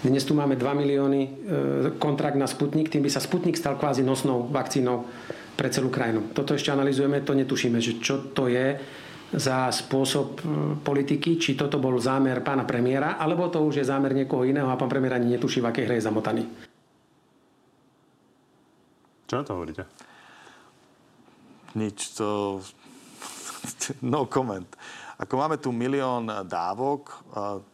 Dnes 0.00 0.24
tu 0.24 0.32
máme 0.32 0.56
2 0.56 0.80
milióny 0.80 1.20
e, 1.20 1.30
kontrakt 2.00 2.40
na 2.40 2.48
Sputnik, 2.48 2.88
tým 2.88 3.04
by 3.04 3.10
sa 3.12 3.20
Sputnik 3.20 3.60
stal 3.60 3.76
kvázi 3.76 4.00
nosnou 4.00 4.48
vakcínou 4.48 5.04
pre 5.60 5.68
celú 5.68 5.92
krajinu. 5.92 6.32
Toto 6.32 6.56
ešte 6.56 6.72
analizujeme, 6.72 7.20
to 7.20 7.36
netušíme, 7.36 7.76
že 7.84 8.00
čo 8.00 8.32
to 8.32 8.48
je 8.48 8.80
za 9.36 9.68
spôsob 9.68 10.28
e, 10.40 10.42
politiky, 10.80 11.36
či 11.36 11.52
toto 11.52 11.76
bol 11.76 12.00
zámer 12.00 12.40
pána 12.40 12.64
premiéra, 12.64 13.20
alebo 13.20 13.52
to 13.52 13.60
už 13.60 13.84
je 13.84 13.90
zámer 13.92 14.16
niekoho 14.16 14.48
iného 14.48 14.72
a 14.72 14.80
pán 14.80 14.88
premiér 14.88 15.20
ani 15.20 15.36
netuší, 15.36 15.60
v 15.60 15.68
akej 15.68 15.84
hre 15.84 15.94
je 16.00 16.06
zamotaný. 16.08 16.42
Čo 19.28 19.34
na 19.36 19.44
to 19.44 19.52
hovoríte? 19.52 19.84
Nič, 21.76 22.18
to 22.18 22.58
no 24.04 24.26
comment. 24.26 24.68
Ako 25.20 25.36
máme 25.36 25.60
tu 25.60 25.68
milión 25.68 26.24
dávok, 26.48 27.12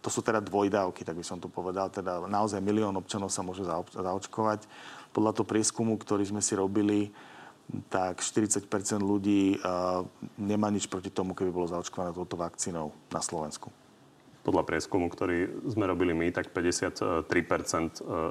to 0.03 0.09
sú 0.11 0.18
teda 0.18 0.42
dvojdávky, 0.42 1.07
tak 1.07 1.14
by 1.14 1.22
som 1.22 1.38
to 1.38 1.46
povedal, 1.46 1.87
teda 1.87 2.27
naozaj 2.27 2.59
milión 2.59 2.90
občanov 2.99 3.31
sa 3.31 3.46
môže 3.46 3.62
zaočkovať. 3.94 4.66
Podľa 5.14 5.31
toho 5.31 5.46
prieskumu, 5.46 5.94
ktorý 5.94 6.27
sme 6.27 6.42
si 6.42 6.59
robili, 6.59 7.14
tak 7.87 8.18
40% 8.18 8.66
ľudí 8.99 9.62
nemá 10.42 10.75
nič 10.75 10.90
proti 10.90 11.11
tomu, 11.14 11.38
keby 11.38 11.55
bolo 11.55 11.70
zaočkované 11.70 12.11
touto 12.11 12.35
vakcínou 12.35 12.90
na 13.14 13.22
Slovensku. 13.22 13.70
Podľa 14.46 14.62
prieskumu, 14.62 15.11
ktorý 15.11 15.70
sme 15.70 15.90
robili 15.90 16.14
my, 16.14 16.31
tak 16.31 16.55
53% 16.55 17.27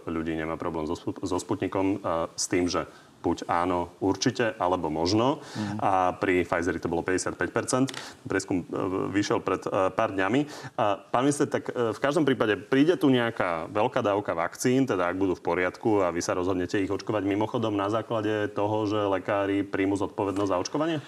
ľudí 0.07 0.33
nemá 0.35 0.55
problém 0.55 0.87
so, 0.87 0.95
so 0.95 1.35
Sputnikom 1.39 1.99
s 2.35 2.47
tým, 2.47 2.71
že 2.71 2.87
buď 3.25 3.49
áno, 3.49 3.89
určite, 3.97 4.53
alebo 4.61 4.93
možno. 4.93 5.41
Mm. 5.57 5.81
A 5.81 6.13
pri 6.13 6.45
Pfizeri 6.45 6.77
to 6.77 6.85
bolo 6.85 7.01
55%. 7.01 7.89
Prieskum 8.29 8.61
e, 8.61 8.65
vyšiel 9.09 9.41
pred 9.41 9.65
e, 9.65 9.89
pár 9.89 10.13
dňami. 10.13 10.45
A 10.77 11.01
pán 11.01 11.25
minister, 11.25 11.49
tak 11.49 11.73
e, 11.73 11.89
v 11.89 11.99
každom 11.99 12.21
prípade 12.21 12.53
príde 12.61 12.93
tu 13.01 13.09
nejaká 13.09 13.65
veľká 13.73 14.05
dávka 14.05 14.37
vakcín, 14.37 14.85
teda 14.85 15.09
ak 15.09 15.17
budú 15.17 15.33
v 15.33 15.41
poriadku 15.41 16.05
a 16.05 16.13
vy 16.13 16.21
sa 16.21 16.37
rozhodnete 16.37 16.77
ich 16.77 16.93
očkovať 16.93 17.25
mimochodom 17.25 17.73
na 17.73 17.89
základe 17.89 18.53
toho, 18.53 18.85
že 18.85 19.01
lekári 19.09 19.65
príjmu 19.65 19.97
zodpovednosť 19.97 20.51
za 20.53 20.61
očkovanie? 20.61 21.01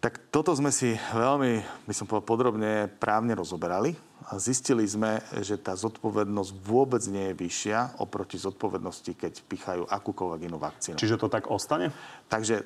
Tak 0.00 0.32
toto 0.32 0.56
sme 0.56 0.72
si 0.72 0.96
veľmi, 1.12 1.60
by 1.84 1.92
som 1.92 2.08
povedal, 2.08 2.24
podrobne 2.24 2.88
právne 2.88 3.36
rozoberali 3.36 3.92
zistili 4.38 4.86
sme, 4.86 5.24
že 5.42 5.58
tá 5.58 5.74
zodpovednosť 5.74 6.50
vôbec 6.62 7.02
nie 7.10 7.32
je 7.32 7.38
vyššia 7.40 7.98
oproti 7.98 8.38
zodpovednosti, 8.38 9.10
keď 9.16 9.32
pichajú 9.48 9.82
akúkoľvek 9.88 10.40
inú 10.46 10.60
vakcínu. 10.60 11.00
Čiže 11.00 11.18
to 11.18 11.32
tak 11.32 11.50
ostane? 11.50 11.90
Takže 12.30 12.62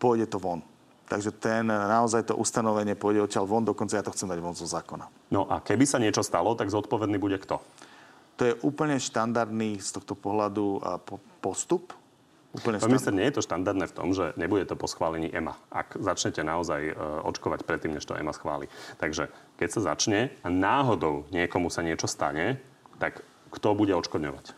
pôjde 0.00 0.30
to 0.30 0.38
von. 0.40 0.64
Takže 1.06 1.36
ten, 1.38 1.68
naozaj 1.68 2.30
to 2.30 2.34
ustanovenie 2.34 2.98
pôjde 2.98 3.28
odtiaľ 3.30 3.46
von, 3.46 3.62
dokonca 3.62 3.94
ja 3.94 4.02
to 4.02 4.14
chcem 4.14 4.26
dať 4.26 4.40
von 4.42 4.58
zo 4.58 4.66
zákona. 4.66 5.06
No 5.30 5.46
a 5.46 5.62
keby 5.62 5.84
sa 5.86 6.02
niečo 6.02 6.24
stalo, 6.24 6.58
tak 6.58 6.72
zodpovedný 6.72 7.20
bude 7.20 7.38
kto? 7.38 7.62
To 8.36 8.42
je 8.42 8.58
úplne 8.66 9.00
štandardný 9.00 9.80
z 9.80 9.88
tohto 9.96 10.12
pohľadu 10.12 10.82
postup 11.40 11.94
Úplne 12.56 12.80
Pán 12.80 12.88
minister, 12.88 13.12
nie 13.12 13.28
je 13.28 13.36
to 13.36 13.44
štandardné 13.44 13.84
v 13.84 13.94
tom, 13.94 14.08
že 14.16 14.32
nebude 14.40 14.64
to 14.64 14.80
po 14.80 14.88
schválení 14.88 15.28
EMA, 15.28 15.52
ak 15.68 16.00
začnete 16.00 16.40
naozaj 16.40 16.80
e, 16.88 16.92
očkovať 17.28 17.68
predtým, 17.68 17.92
než 17.92 18.08
to 18.08 18.16
EMA 18.16 18.32
schváli. 18.32 18.72
Takže 18.96 19.28
keď 19.60 19.68
sa 19.68 19.80
začne 19.92 20.32
a 20.40 20.48
náhodou 20.48 21.28
niekomu 21.28 21.68
sa 21.68 21.84
niečo 21.84 22.08
stane, 22.08 22.56
tak 22.96 23.20
kto 23.52 23.76
bude 23.76 23.92
odškodňovať? 23.92 24.56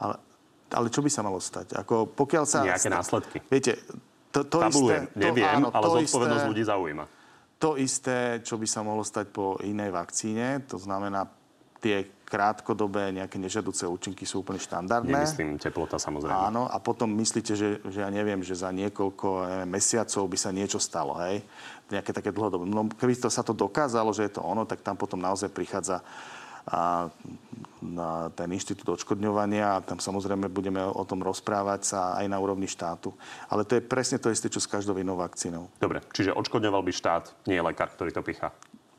Ale, 0.00 0.16
ale 0.72 0.86
čo 0.88 1.04
by 1.04 1.10
sa 1.12 1.20
malo 1.20 1.36
stať? 1.36 1.76
Ako 1.76 2.08
pokiaľ 2.08 2.44
sa... 2.48 2.64
Nejaké 2.64 2.88
následky. 2.88 3.38
Viete, 3.52 3.76
to, 4.32 4.42
to 4.48 4.58
Tabulujem, 4.58 5.04
isté... 5.06 5.20
neviem, 5.20 5.46
to, 5.46 5.56
áno, 5.60 5.68
ale 5.70 5.84
to 5.84 5.90
zodpovednosť 6.02 6.42
isté, 6.42 6.50
ľudí 6.50 6.64
zaujíma. 6.64 7.04
To 7.62 7.70
isté, 7.78 8.16
čo 8.42 8.58
by 8.58 8.66
sa 8.66 8.80
mohlo 8.82 9.04
stať 9.06 9.30
po 9.30 9.60
inej 9.62 9.94
vakcíne, 9.94 10.64
to 10.66 10.80
znamená 10.80 11.28
tie 11.84 11.96
krátkodobé 12.24 13.12
nejaké 13.12 13.36
nežiaduce 13.36 13.84
účinky 13.84 14.24
sú 14.24 14.40
úplne 14.40 14.56
štandardné. 14.56 15.12
Nemyslím 15.12 15.60
teplota 15.60 16.00
samozrejme. 16.00 16.48
Áno, 16.48 16.64
a 16.64 16.80
potom 16.80 17.12
myslíte, 17.20 17.52
že, 17.52 17.84
že 17.84 18.00
ja 18.00 18.08
neviem, 18.08 18.40
že 18.40 18.56
za 18.56 18.72
niekoľko 18.72 19.28
neviem, 19.44 19.68
mesiacov 19.68 20.24
by 20.24 20.38
sa 20.40 20.50
niečo 20.50 20.80
stalo, 20.80 21.20
hej? 21.20 21.44
Nejaké 21.92 22.16
také 22.16 22.32
dlhodobé. 22.32 22.64
No, 22.64 22.88
keby 22.88 23.12
to 23.20 23.28
sa 23.28 23.44
to 23.44 23.52
dokázalo, 23.52 24.10
že 24.16 24.26
je 24.26 24.40
to 24.40 24.42
ono, 24.42 24.64
tak 24.64 24.80
tam 24.80 24.96
potom 24.96 25.20
naozaj 25.20 25.52
prichádza 25.52 26.00
a 26.64 27.12
na 27.84 28.32
ten 28.32 28.48
inštitút 28.56 28.96
odškodňovania 28.96 29.76
a 29.76 29.84
tam 29.84 30.00
samozrejme 30.00 30.48
budeme 30.48 30.80
o 30.80 31.04
tom 31.04 31.20
rozprávať 31.20 31.80
sa 31.84 32.00
aj 32.16 32.24
na 32.24 32.40
úrovni 32.40 32.64
štátu. 32.64 33.12
Ale 33.52 33.68
to 33.68 33.76
je 33.76 33.84
presne 33.84 34.16
to 34.16 34.32
isté, 34.32 34.48
čo 34.48 34.64
s 34.64 34.72
každou 34.72 34.96
inou 34.96 35.20
vakcínou. 35.20 35.68
Dobre, 35.76 36.00
čiže 36.16 36.32
odškodňoval 36.32 36.80
by 36.80 36.92
štát, 36.96 37.24
nie 37.44 37.60
lekár, 37.60 37.92
ktorý 37.92 38.16
to 38.16 38.24
pichá. 38.24 38.48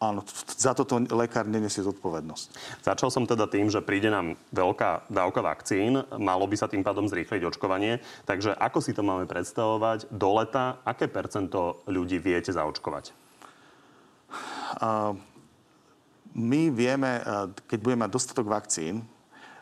Áno, 0.06 0.22
za 0.54 0.78
toto 0.78 1.02
lekár 1.02 1.50
nenesie 1.50 1.82
zodpovednosť. 1.82 2.48
Začal 2.86 3.10
som 3.10 3.26
teda 3.26 3.50
tým, 3.50 3.74
že 3.74 3.82
príde 3.82 4.14
nám 4.14 4.38
veľká 4.54 5.10
dávka 5.10 5.42
vakcín, 5.42 6.06
malo 6.22 6.46
by 6.46 6.56
sa 6.62 6.70
tým 6.70 6.86
pádom 6.86 7.10
zrýchliť 7.10 7.42
očkovanie. 7.42 8.06
Takže 8.30 8.54
ako 8.54 8.80
si 8.86 8.94
to 8.94 9.02
máme 9.02 9.26
predstavovať 9.26 10.14
do 10.14 10.30
leta? 10.38 10.78
Aké 10.86 11.10
percento 11.10 11.82
ľudí 11.90 12.22
viete 12.22 12.54
zaočkovať? 12.54 13.18
Uh, 14.78 15.18
my 16.36 16.68
vieme, 16.68 17.24
keď 17.64 17.80
budeme 17.80 18.04
mať 18.06 18.12
dostatok 18.12 18.52
vakcín, 18.52 19.08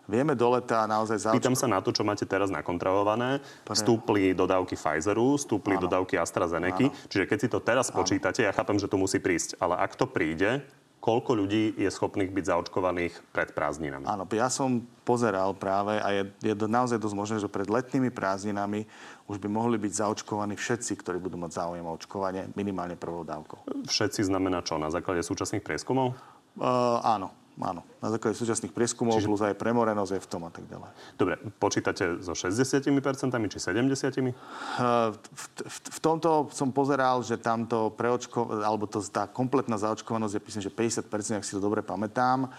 Vieme 0.04 0.36
do 0.36 0.51
leta 0.51 0.84
naozaj 0.84 1.16
zaočkovať. 1.30 1.39
Pýtam 1.39 1.56
sa 1.56 1.68
na 1.72 1.80
to, 1.80 1.95
čo 1.95 2.04
máte 2.04 2.28
teraz 2.28 2.51
nakontravované. 2.51 3.39
Pre... 3.64 3.76
Stúpli 3.76 4.36
dodávky 4.36 4.76
Pfizeru, 4.76 5.39
stúpli 5.39 5.80
Áno. 5.80 5.88
dodávky 5.88 6.20
AstraZeneca. 6.20 6.91
Čiže 7.08 7.24
keď 7.24 7.38
si 7.39 7.47
to 7.47 7.64
teraz 7.64 7.88
Áno. 7.91 8.04
počítate, 8.04 8.43
ja 8.43 8.51
chápem, 8.51 8.76
že 8.76 8.91
to 8.91 8.99
musí 8.99 9.24
prísť. 9.24 9.56
Ale 9.64 9.80
ak 9.80 9.95
to 9.95 10.04
príde, 10.04 10.60
koľko 11.04 11.36
ľudí 11.36 11.76
je 11.76 11.91
schopných 11.91 12.32
byť 12.32 12.45
zaočkovaných 12.47 13.14
pred 13.36 13.51
prázdninami. 13.51 14.08
Áno, 14.08 14.24
ja 14.32 14.47
som 14.47 14.88
pozeral 15.04 15.51
práve 15.51 15.99
a 15.99 16.08
je, 16.16 16.24
je 16.39 16.56
naozaj 16.56 16.95
dosť 16.95 17.16
možné, 17.20 17.38
že 17.43 17.51
pred 17.51 17.68
letnými 17.68 18.08
prázdninami 18.08 18.88
už 19.28 19.36
by 19.36 19.51
mohli 19.51 19.76
byť 19.76 19.99
zaočkovaní 19.99 20.56
všetci, 20.56 20.95
ktorí 21.04 21.20
budú 21.20 21.36
mať 21.36 21.60
záujem 21.60 21.84
o 21.84 21.91
očkovanie 21.91 22.47
minimálne 22.56 22.95
prvou 22.95 23.28
dávkou. 23.28 23.84
Všetci 23.84 24.24
znamená 24.24 24.64
čo? 24.64 24.80
Na 24.80 24.88
základe 24.88 25.20
súčasných 25.28 25.60
prieskumov? 25.60 26.16
Uh, 26.56 27.04
áno. 27.04 27.36
Áno, 27.62 27.86
na 28.01 28.10
základe 28.10 28.34
súčasných 28.34 28.74
prieskumov 28.74 29.22
Čiže... 29.22 29.30
plus 29.30 29.41
aj 29.45 29.54
premorenosť 29.62 30.12
je 30.18 30.22
v 30.26 30.30
tom 30.30 30.41
a 30.41 30.49
tak 30.49 30.66
ďalej. 30.66 30.89
Dobre, 31.14 31.38
počítate 31.62 32.18
so 32.26 32.34
60% 32.34 32.82
či 32.89 33.58
70%? 33.62 34.34
Uh, 34.34 35.14
v, 35.14 35.43
v, 35.62 35.78
v 35.86 35.99
tomto 36.01 36.49
som 36.49 36.74
pozeral, 36.74 37.22
že 37.22 37.38
tamto 37.38 37.93
preočko, 37.93 38.66
alebo 38.66 38.89
to, 38.89 39.06
tá 39.06 39.30
kompletná 39.30 39.78
zaočkovanosť 39.78 40.34
je 40.34 40.41
myslím, 40.41 40.64
že 40.66 40.74
50%, 41.06 41.38
ak 41.38 41.45
si 41.45 41.54
to 41.54 41.62
dobre 41.62 41.86
pamätám 41.86 42.49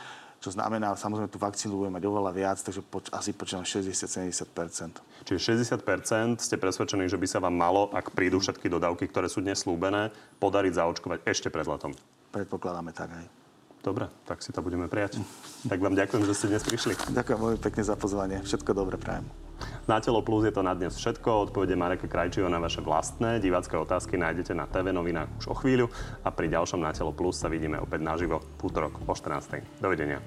čo 0.44 0.52
znamená, 0.52 0.92
samozrejme, 0.92 1.32
tú 1.32 1.40
vakcínu 1.40 1.72
budeme 1.72 1.96
mať 1.96 2.04
oveľa 2.04 2.32
viac, 2.36 2.60
takže 2.60 2.84
poč- 2.84 3.08
asi 3.08 3.32
počítam 3.32 3.64
60-70%. 3.64 4.44
Čiže 5.24 5.40
60% 5.56 6.44
ste 6.44 6.60
presvedčení, 6.60 7.08
že 7.08 7.16
by 7.16 7.24
sa 7.24 7.40
vám 7.40 7.56
malo, 7.56 7.88
ak 7.96 8.12
prídu 8.12 8.36
všetky 8.44 8.68
dodávky, 8.68 9.08
ktoré 9.08 9.32
sú 9.32 9.40
dnes 9.40 9.64
slúbené, 9.64 10.12
podariť 10.44 10.76
zaočkovať 10.76 11.24
ešte 11.24 11.48
pred 11.48 11.64
letom? 11.64 11.96
Predpokladáme 12.28 12.92
tak 12.92 13.16
aj. 13.16 13.43
Dobre, 13.84 14.08
tak 14.24 14.40
si 14.40 14.48
to 14.48 14.64
budeme 14.64 14.88
prijať. 14.88 15.20
Tak 15.68 15.76
vám 15.76 15.92
ďakujem, 15.92 16.24
že 16.24 16.32
ste 16.32 16.48
dnes 16.48 16.64
prišli. 16.64 16.96
Ďakujem 17.12 17.36
veľmi 17.36 17.60
pekne 17.60 17.84
za 17.84 18.00
pozvanie. 18.00 18.40
Všetko 18.40 18.72
dobre 18.72 18.96
prajem. 18.96 19.28
Na 19.84 20.00
Telo 20.00 20.24
Plus 20.24 20.48
je 20.48 20.56
to 20.56 20.64
na 20.64 20.72
dnes 20.72 20.96
všetko. 20.96 21.52
Odpovede 21.52 21.76
Mareka 21.76 22.08
Krajčího 22.08 22.48
na 22.48 22.56
vaše 22.56 22.80
vlastné 22.80 23.44
divácké 23.44 23.76
otázky 23.76 24.16
nájdete 24.16 24.56
na 24.56 24.64
TV 24.64 24.88
novinách 24.88 25.28
už 25.36 25.52
o 25.52 25.54
chvíľu 25.60 25.92
a 26.24 26.32
pri 26.32 26.48
ďalšom 26.48 26.80
Na 26.80 26.96
Telo 26.96 27.12
Plus 27.12 27.36
sa 27.36 27.52
vidíme 27.52 27.76
opäť 27.76 28.00
naživo 28.00 28.40
v 28.56 28.72
útorok 28.72 29.04
o 29.04 29.12
14. 29.12 29.60
Dovidenia. 29.84 30.24